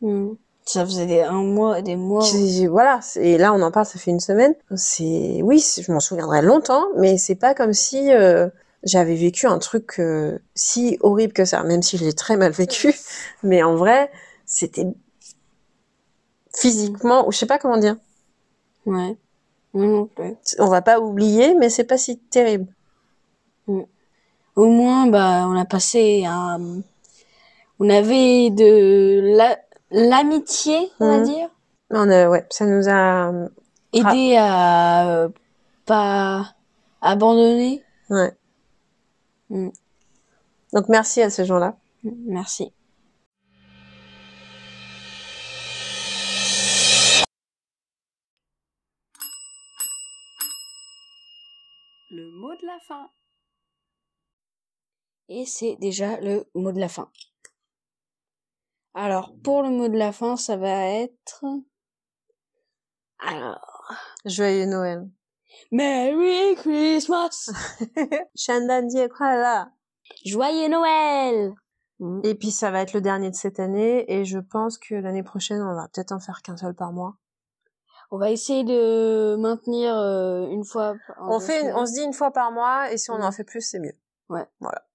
Mhm. 0.01 0.37
Ça 0.65 0.83
faisait 0.83 1.05
des, 1.05 1.21
un 1.21 1.43
mois, 1.43 1.81
des 1.81 1.95
mois. 1.95 2.25
Voilà, 2.69 2.99
et 3.17 3.37
là 3.37 3.53
on 3.53 3.61
en 3.61 3.71
parle, 3.71 3.85
ça 3.85 3.99
fait 3.99 4.11
une 4.11 4.19
semaine. 4.19 4.55
C'est 4.75 5.41
oui, 5.43 5.63
je 5.79 5.91
m'en 5.91 5.99
souviendrai 5.99 6.41
longtemps, 6.41 6.85
mais 6.97 7.17
c'est 7.17 7.35
pas 7.35 7.53
comme 7.53 7.73
si 7.73 8.11
euh, 8.11 8.49
j'avais 8.83 9.15
vécu 9.15 9.45
un 9.45 9.59
truc 9.59 9.99
euh, 9.99 10.39
si 10.55 10.97
horrible 11.01 11.33
que 11.33 11.45
ça, 11.45 11.63
même 11.63 11.83
si 11.83 11.97
je 11.97 12.05
l'ai 12.05 12.13
très 12.13 12.35
mal 12.37 12.51
vécu. 12.51 12.95
Mais 13.43 13.61
en 13.61 13.75
vrai, 13.75 14.11
c'était 14.45 14.87
physiquement, 16.55 17.27
ou 17.27 17.31
je 17.31 17.37
sais 17.37 17.45
pas 17.45 17.59
comment 17.59 17.77
dire. 17.77 17.97
Ouais. 18.85 19.17
Moi 19.73 19.85
non 19.87 20.05
plus. 20.05 20.35
On 20.57 20.67
va 20.67 20.81
pas 20.81 20.99
oublier, 20.99 21.53
mais 21.53 21.69
c'est 21.69 21.83
pas 21.83 21.97
si 21.97 22.17
terrible. 22.17 22.67
Au 23.67 24.67
moins, 24.67 25.07
bah, 25.07 25.45
on 25.47 25.57
a 25.57 25.65
passé 25.65 26.23
un... 26.25 26.81
On 27.79 27.89
avait 27.89 28.51
de 28.51 29.35
la... 29.35 29.59
l'amitié, 29.95 30.91
on 30.99 31.07
va 31.07 31.17
Mhm. 31.19 31.23
dire? 31.25 31.49
On 31.91 32.09
a, 32.09 32.27
ouais, 32.29 32.45
ça 32.49 32.65
nous 32.65 32.89
a, 32.89 33.31
Aider 33.93 34.35
à 34.37 35.07
euh, 35.09 35.29
pas 35.85 36.53
abandonner? 37.01 37.81
ouais. 38.09 38.35
Mm. 39.49 39.69
Donc 40.73 40.89
merci 40.89 41.21
à 41.21 41.29
ces 41.29 41.45
gens-là. 41.45 41.77
Merci. 42.03 42.73
Le 52.11 52.31
mot 52.31 52.55
de 52.55 52.65
la 52.65 52.79
fin. 52.87 53.09
Et 55.29 55.45
c'est 55.45 55.75
déjà 55.77 56.19
le 56.21 56.45
mot 56.53 56.71
de 56.71 56.79
la 56.79 56.87
fin. 56.87 57.09
Alors, 58.97 59.33
pour 59.43 59.61
le 59.61 59.69
mot 59.69 59.89
de 59.89 59.97
la 59.97 60.13
fin, 60.13 60.37
ça 60.37 60.55
va 60.55 60.87
être... 60.87 61.43
Alors... 63.19 63.91
Joyeux 64.23 64.65
Noël. 64.65 65.09
Merry 65.71 66.55
Christmas 66.55 67.49
Joyeux 70.25 70.69
Noël 70.69 71.53
Et 72.23 72.35
puis 72.35 72.51
ça 72.51 72.71
va 72.71 72.81
être 72.81 72.93
le 72.93 73.01
dernier 73.01 73.29
de 73.29 73.35
cette 73.35 73.59
année 73.59 74.05
et 74.11 74.23
je 74.23 74.39
pense 74.39 74.77
que 74.77 74.95
l'année 74.95 75.23
prochaine 75.23 75.61
on 75.61 75.75
va 75.75 75.87
peut-être 75.93 76.13
en 76.13 76.19
faire 76.19 76.41
qu'un 76.41 76.57
seul 76.57 76.73
par 76.73 76.93
mois. 76.93 77.15
On 78.11 78.17
va 78.17 78.31
essayer 78.31 78.63
de 78.63 79.35
maintenir 79.35 79.93
euh, 79.93 80.47
une 80.47 80.63
fois... 80.63 80.95
On 81.19 81.39
fait, 81.41 81.73
on 81.73 81.85
se 81.85 81.93
dit 81.93 82.03
une 82.03 82.13
fois 82.13 82.31
par 82.31 82.51
mois 82.53 82.91
et 82.91 82.97
si 82.97 83.11
on 83.11 83.21
en 83.21 83.31
fait 83.31 83.43
plus 83.43 83.61
c'est 83.61 83.79
mieux. 83.79 83.97
Ouais. 84.29 84.47
Voilà. 84.61 84.87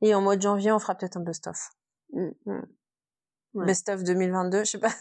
Et 0.00 0.14
en 0.14 0.22
mois 0.22 0.36
de 0.36 0.42
janvier 0.42 0.72
on 0.72 0.78
fera 0.78 0.94
peut-être 0.94 1.18
un 1.18 1.22
best-of. 1.22 1.70
Mm. 2.12 2.28
Mm. 2.46 2.62
Ouais. 3.54 3.66
Best 3.66 3.88
of 3.88 4.02
2022, 4.04 4.60
je 4.60 4.64
sais 4.64 4.78
pas. 4.78 4.92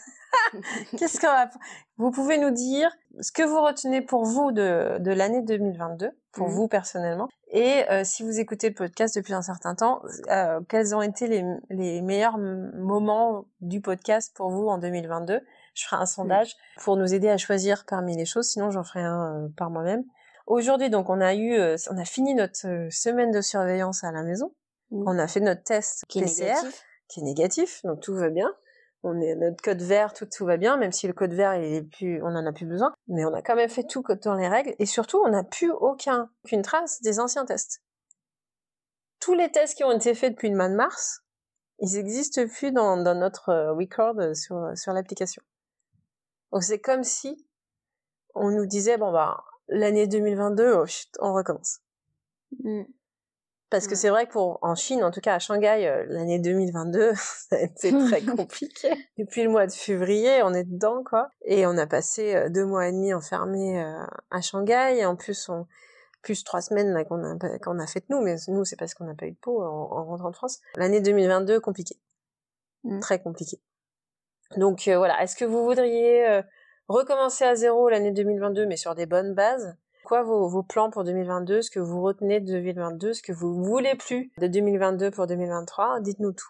Qu'est-ce 0.98 1.20
qu'on 1.20 1.28
va... 1.28 1.50
Vous 1.98 2.12
pouvez 2.12 2.38
nous 2.38 2.52
dire 2.52 2.90
ce 3.20 3.32
que 3.32 3.44
vous 3.44 3.62
retenez 3.62 4.02
pour 4.02 4.24
vous 4.24 4.52
de, 4.52 4.98
de 5.00 5.12
l'année 5.12 5.42
2022, 5.42 6.12
pour 6.32 6.48
Mhm. 6.48 6.54
vous 6.54 6.68
personnellement, 6.68 7.28
et 7.52 7.90
euh, 7.90 8.04
si 8.04 8.24
vous 8.24 8.40
écoutez 8.40 8.70
le 8.70 8.74
podcast 8.76 9.16
depuis 9.16 9.34
un 9.34 9.42
certain 9.42 9.76
temps, 9.76 10.02
euh, 10.30 10.62
quels 10.70 10.96
ont 10.96 11.02
été 11.02 11.28
les, 11.28 11.44
les 11.70 12.02
meilleurs 12.02 12.38
moments 12.38 13.46
du 13.62 13.82
podcast 13.82 14.34
pour 14.36 14.50
vous 14.50 14.68
en 14.68 14.78
2022 14.78 15.42
Je 15.74 15.86
ferai 15.86 16.02
un 16.02 16.06
sondage 16.06 16.56
pour 16.82 16.96
nous 16.98 17.14
aider 17.14 17.30
à 17.30 17.38
choisir 17.38 17.86
parmi 17.86 18.16
les 18.16 18.26
choses, 18.26 18.48
sinon 18.48 18.72
j'en 18.72 18.84
ferai 18.84 19.02
un 19.02 19.46
euh, 19.46 19.48
par 19.58 19.70
moi-même. 19.70 20.04
Aujourd'hui, 20.46 20.90
donc, 20.90 21.10
on 21.10 21.20
a 21.20 21.36
eu, 21.36 21.60
on 21.92 21.98
a 21.98 22.06
fini 22.06 22.34
notre 22.34 22.88
semaine 22.90 23.32
de 23.32 23.42
surveillance 23.42 24.06
à 24.06 24.14
la 24.14 24.24
maison. 24.24 24.54
On 24.92 25.20
a 25.20 25.28
fait 25.28 25.42
notre 25.42 25.64
test 25.64 26.06
Qui 26.08 26.22
PCR 26.22 26.46
négatif? 26.54 26.84
Qui 27.08 27.20
est 27.22 27.24
négatif, 27.24 27.82
donc 27.84 28.02
tout 28.02 28.16
va 28.16 28.30
bien. 28.30 28.54
On 29.04 29.22
est 29.22 29.36
notre 29.36 29.62
code 29.62 29.82
vert, 29.82 30.14
tout 30.14 30.26
tout 30.26 30.46
va 30.46 30.58
bien, 30.58 30.76
même 30.78 30.92
si 30.92 31.08
le 31.08 31.14
code 31.14 31.34
vert 31.34 31.56
il 31.56 31.74
est 31.74 31.84
plus, 31.84 32.22
on 32.24 32.28
en 32.28 32.46
a 32.46 32.52
plus 32.52 32.66
besoin. 32.66 32.94
Mais 33.08 33.26
on 33.26 33.34
a 33.34 33.42
quand 33.42 33.56
même 33.56 33.70
fait 33.70 33.86
tout 33.86 34.04
dans 34.24 34.36
les 34.36 34.48
règles 34.48 34.76
et 34.80 34.86
surtout 34.86 35.20
on 35.24 35.30
n'a 35.30 35.44
plus 35.44 35.72
aucun, 35.72 36.30
aucune 36.44 36.62
trace 36.62 37.02
des 37.02 37.20
anciens 37.20 37.46
tests. 37.46 37.84
Tous 39.20 39.34
les 39.34 39.52
tests 39.52 39.76
qui 39.76 39.84
ont 39.84 39.92
été 39.92 40.14
faits 40.14 40.34
depuis 40.34 40.50
le 40.50 40.56
mois 40.56 40.70
de 40.70 40.76
mars, 40.76 41.24
ils 41.80 41.98
existent 41.98 42.46
plus 42.48 42.72
dans, 42.72 42.98
notre 42.98 43.50
euh, 43.50 43.74
record 43.74 44.20
euh, 44.20 44.34
sur 44.34 44.72
sur 44.76 44.94
l'application. 44.94 45.44
Donc 46.52 46.64
c'est 46.64 46.80
comme 46.80 47.04
si 47.04 47.46
on 48.34 48.52
nous 48.52 48.66
disait 48.66 48.98
bon 48.98 49.12
bah 49.12 49.44
l'année 49.68 50.08
2022, 50.08 50.74
oh, 50.74 50.86
chut, 50.86 51.10
on 51.20 51.34
recommence. 51.34 51.80
Mm. 52.64 52.84
Parce 53.70 53.86
que 53.86 53.92
Ouais. 53.92 53.96
c'est 53.98 54.10
vrai 54.10 54.28
que 54.28 54.32
pour 54.32 54.60
en 54.62 54.76
Chine, 54.76 55.04
en 55.04 55.12
tout 55.12 55.20
cas 55.20 55.36
à 55.36 55.40
Shanghai, 55.40 55.88
euh, 55.88 56.06
l'année 56.08 56.40
2022, 56.40 57.12
ça 57.16 57.56
a 57.58 57.60
été 57.60 57.90
très 58.20 58.22
compliqué. 58.22 58.90
Depuis 59.18 59.44
le 59.44 59.50
mois 59.50 59.68
de 59.68 59.72
février, 59.74 60.42
on 60.44 60.54
est 60.54 60.64
dedans 60.64 61.04
quoi, 61.04 61.30
et 61.44 61.66
on 61.68 61.78
a 61.78 61.86
passé 61.88 62.36
euh, 62.36 62.50
deux 62.50 62.66
mois 62.66 62.88
et 62.88 62.92
demi 62.92 63.14
enfermés 63.14 63.84
euh, 63.84 64.06
à 64.32 64.42
Shanghai. 64.42 64.96
Et 64.98 65.06
en 65.06 65.16
plus, 65.16 65.50
on 65.50 65.68
plus 66.22 66.44
trois 66.44 66.62
semaines 66.62 66.92
là 66.94 67.04
qu'on 67.06 67.24
a 67.24 67.60
qu'on 67.60 67.80
a 67.80 67.88
fait 67.88 68.04
nous, 68.10 68.22
mais 68.22 68.36
nous 68.48 68.66
c'est 68.66 68.76
parce 68.76 68.94
qu'on 68.94 69.06
n'a 69.06 69.16
pas 69.16 69.28
eu 69.28 69.32
de 69.32 69.38
peau 69.38 69.62
en, 69.62 69.68
en 69.68 70.06
rentrant 70.06 70.30
de 70.32 70.36
France. 70.36 70.60
L'année 70.76 71.00
2022 71.02 71.60
compliquée, 71.60 71.98
Mm. 72.84 73.00
très 73.02 73.22
compliquée. 73.22 73.62
Donc 74.56 74.88
voilà, 74.88 75.22
est-ce 75.24 75.36
que 75.36 75.46
vous 75.46 75.64
voudriez 75.64 76.42
recommencer 76.88 77.44
à 77.46 77.56
zéro 77.56 77.90
l'année 77.90 78.12
2022, 78.12 78.66
mais 78.66 78.78
sur 78.78 78.96
des 78.96 79.06
bonnes 79.06 79.34
bases? 79.36 79.76
Quoi 80.08 80.24
vos, 80.24 80.48
vos 80.48 80.64
plans 80.64 80.90
pour 80.90 81.04
2022, 81.04 81.62
ce 81.62 81.70
que 81.70 81.80
vous 81.82 82.02
retenez 82.02 82.40
de 82.40 82.46
2022, 82.52 83.14
ce 83.14 83.22
que 83.22 83.34
vous 83.34 83.54
voulez 83.64 83.96
plus 83.96 84.32
de 84.38 84.48
2022 84.48 85.12
pour 85.12 85.28
2023, 85.28 86.00
dites-nous 86.00 86.32
tout. 86.32 86.48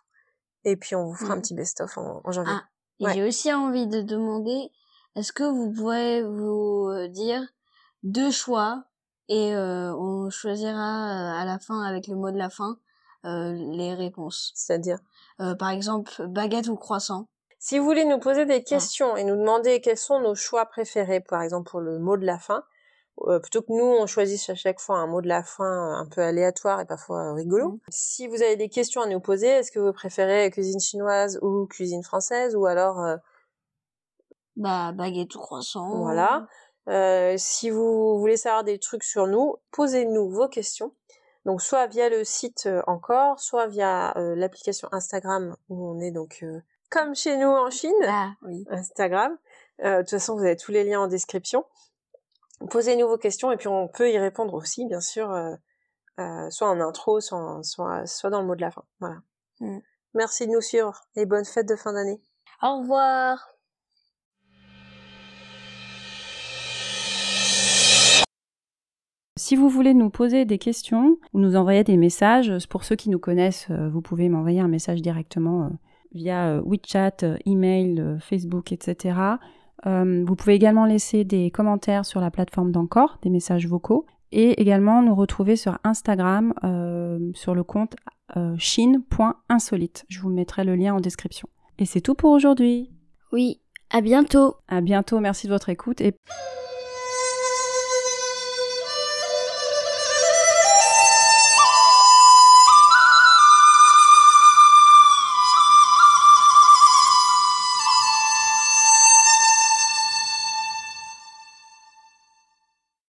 Et 0.64 0.76
puis 0.76 0.96
on 0.96 1.06
vous 1.06 1.16
fera 1.16 1.34
un 1.34 1.38
Mhm. 1.38 1.42
petit 1.42 1.54
best-of 1.56 1.98
en, 1.98 2.22
en 2.24 2.32
janvier. 2.32 2.54
Ah, 2.56 2.64
Ouais. 3.00 3.14
j'ai 3.14 3.24
aussi 3.28 3.52
envie 3.54 3.88
de 3.88 4.02
demander, 4.02 4.70
est-ce 5.16 5.32
que 5.34 5.44
vous 5.44 5.72
pouvez 5.72 6.22
vous 6.24 6.90
euh, 6.90 7.08
dire 7.08 7.42
deux 8.04 8.30
choix 8.32 8.84
et 9.28 9.56
euh, 9.56 9.94
on 9.96 10.30
choisira 10.30 10.72
euh, 10.80 11.42
à 11.42 11.46
la 11.46 11.58
fin, 11.60 11.82
avec 11.84 12.08
le 12.08 12.16
mot 12.16 12.30
de 12.32 12.38
la 12.38 12.50
fin, 12.50 12.78
euh, 13.26 13.52
les 13.54 13.94
réponses. 13.96 14.52
C'est-à-dire, 14.56 15.00
Euh, 15.40 15.54
par 15.56 15.70
exemple, 15.70 16.28
baguette 16.28 16.68
ou 16.68 16.76
croissant. 16.76 17.28
si 17.60 17.78
vous 17.80 17.86
voulez 17.86 18.06
nous 18.06 18.20
poser 18.20 18.46
des 18.46 18.64
questions 18.64 19.16
et 19.18 19.24
nous 19.24 19.36
demander 19.36 19.82
quels 19.82 19.98
sont 19.98 20.20
nos 20.20 20.34
choix 20.36 20.66
préférés, 20.68 21.20
par 21.22 21.42
exemple 21.42 21.70
pour 21.72 21.80
le 21.82 21.98
mot 22.00 22.18
de 22.18 22.26
la 22.26 22.38
fin, 22.40 22.64
euh, 23.24 23.40
plutôt 23.40 23.62
que 23.62 23.72
nous 23.72 23.84
on 23.84 24.06
choisisse 24.06 24.50
à 24.50 24.56
chaque 24.56 24.80
fois 24.80 24.98
un 24.98 25.08
mot 25.08 25.22
de 25.22 25.28
la 25.28 25.44
fin 25.44 25.66
euh, 25.66 25.96
un 25.96 26.06
peu 26.06 26.22
aléatoire 26.22 26.80
et 26.82 26.86
parfois 26.86 27.30
euh, 27.30 27.34
rigolo. 27.34 27.70
Mhm. 27.70 27.80
Si 27.90 28.28
vous 28.28 28.42
avez 28.42 28.56
des 28.56 28.70
questions 28.70 29.02
à 29.02 29.08
nous 29.08 29.20
poser, 29.20 29.48
est-ce 29.48 29.72
que 29.72 29.80
vous 29.80 29.94
préférez 29.94 30.50
cuisine 30.52 30.80
chinoise 30.80 31.40
ou 31.42 31.66
cuisine 31.66 32.04
française 32.04 32.56
ou 32.56 32.66
alors 32.66 33.00
euh, 33.02 33.18
Bah, 34.56 34.92
baguette 34.94 35.34
ou 35.36 35.40
croissant. 35.40 36.00
Voilà. 36.00 36.48
Euh, 36.90 37.36
si 37.38 37.70
vous 37.70 38.18
voulez 38.20 38.38
savoir 38.38 38.64
des 38.64 38.80
trucs 38.80 39.04
sur 39.04 39.28
nous, 39.28 39.56
posez-nous 39.72 40.30
vos 40.30 40.48
questions. 40.48 40.94
Donc 41.46 41.62
soit 41.62 41.88
via 41.88 42.10
le 42.10 42.24
site 42.24 42.70
encore, 42.88 43.40
soit 43.40 43.68
via 43.68 44.14
l'application 44.36 44.90
Instagram 44.92 45.56
où 45.70 45.88
on 45.88 46.00
est 46.02 46.12
donc 46.12 46.44
comme 46.90 47.16
chez 47.16 47.38
nous 47.38 47.48
en 47.48 47.70
Chine, 47.70 47.94
Ah, 48.06 48.32
oui. 48.44 48.66
Instagram. 48.70 49.38
De 49.80 50.00
toute 50.02 50.10
façon, 50.10 50.36
vous 50.36 50.44
avez 50.44 50.56
tous 50.56 50.72
les 50.72 50.84
liens 50.84 51.02
en 51.02 51.08
description. 51.08 51.66
Posez-nous 52.70 53.08
vos 53.08 53.18
questions 53.18 53.52
et 53.52 53.58
puis 53.58 53.68
on 53.68 53.88
peut 53.88 54.10
y 54.12 54.18
répondre 54.18 54.54
aussi, 54.56 54.86
bien 54.86 55.00
sûr, 55.02 55.32
euh, 55.32 55.54
euh, 56.20 56.50
soit 56.50 56.70
en 56.70 56.80
intro, 56.82 57.20
soit, 57.20 57.38
en- 57.38 57.64
soit, 57.64 58.06
soit 58.08 58.30
dans 58.30 58.42
le 58.42 58.48
mot 58.48 58.56
de 58.56 58.62
la 58.62 58.72
fin. 58.72 58.84
Voilà. 59.00 59.18
Mm. 59.60 59.80
Merci 60.16 60.48
de 60.48 60.52
nous 60.52 60.62
suivre 60.62 61.00
et 61.16 61.26
bonne 61.26 61.46
fête 61.46 61.68
de 61.68 61.76
fin 61.76 61.94
d'année. 61.94 62.20
Au 62.64 62.80
revoir. 62.80 63.48
Si 69.38 69.56
vous 69.56 69.70
voulez 69.70 69.94
nous 69.94 70.10
poser 70.10 70.46
des 70.46 70.58
questions 70.58 71.18
ou 71.34 71.40
nous 71.40 71.56
envoyer 71.56 71.84
des 71.84 71.98
messages, 71.98 72.68
pour 72.68 72.84
ceux 72.84 72.96
qui 72.96 73.10
nous 73.10 73.20
connaissent, 73.20 73.68
euh, 73.70 73.88
vous 73.90 74.02
pouvez 74.02 74.30
m'envoyer 74.30 74.60
un 74.60 74.68
message 74.68 75.02
directement 75.02 75.70
via 76.12 76.60
WeChat, 76.62 77.18
email, 77.46 78.18
Facebook, 78.20 78.72
etc. 78.72 79.16
Euh, 79.86 80.24
vous 80.26 80.36
pouvez 80.36 80.56
également 80.56 80.86
laisser 80.86 81.24
des 81.24 81.52
commentaires 81.52 82.06
sur 82.06 82.20
la 82.20 82.32
plateforme 82.32 82.72
d'Encore, 82.72 83.20
des 83.22 83.30
messages 83.30 83.68
vocaux, 83.68 84.06
et 84.32 84.62
également 84.62 85.02
nous 85.02 85.16
retrouver 85.16 85.56
sur 85.56 85.78
Instagram 85.84 86.54
euh, 86.64 87.32
sur 87.34 87.56
le 87.56 87.64
compte 87.64 87.96
euh, 88.36 88.56
chine.insolite. 88.58 90.06
Je 90.10 90.20
vous 90.20 90.30
mettrai 90.30 90.64
le 90.64 90.76
lien 90.76 90.96
en 90.96 91.00
description. 91.00 91.48
Et 91.80 91.86
c'est 91.86 92.02
tout 92.02 92.16
pour 92.16 92.32
aujourd'hui. 92.32 92.92
Oui, 93.32 93.62
à 93.90 94.02
bientôt. 94.02 94.56
À 94.68 94.82
bientôt, 94.82 95.20
merci 95.20 95.48
de 95.48 95.52
votre 95.54 95.70
écoute 95.70 96.02
et 96.02 96.14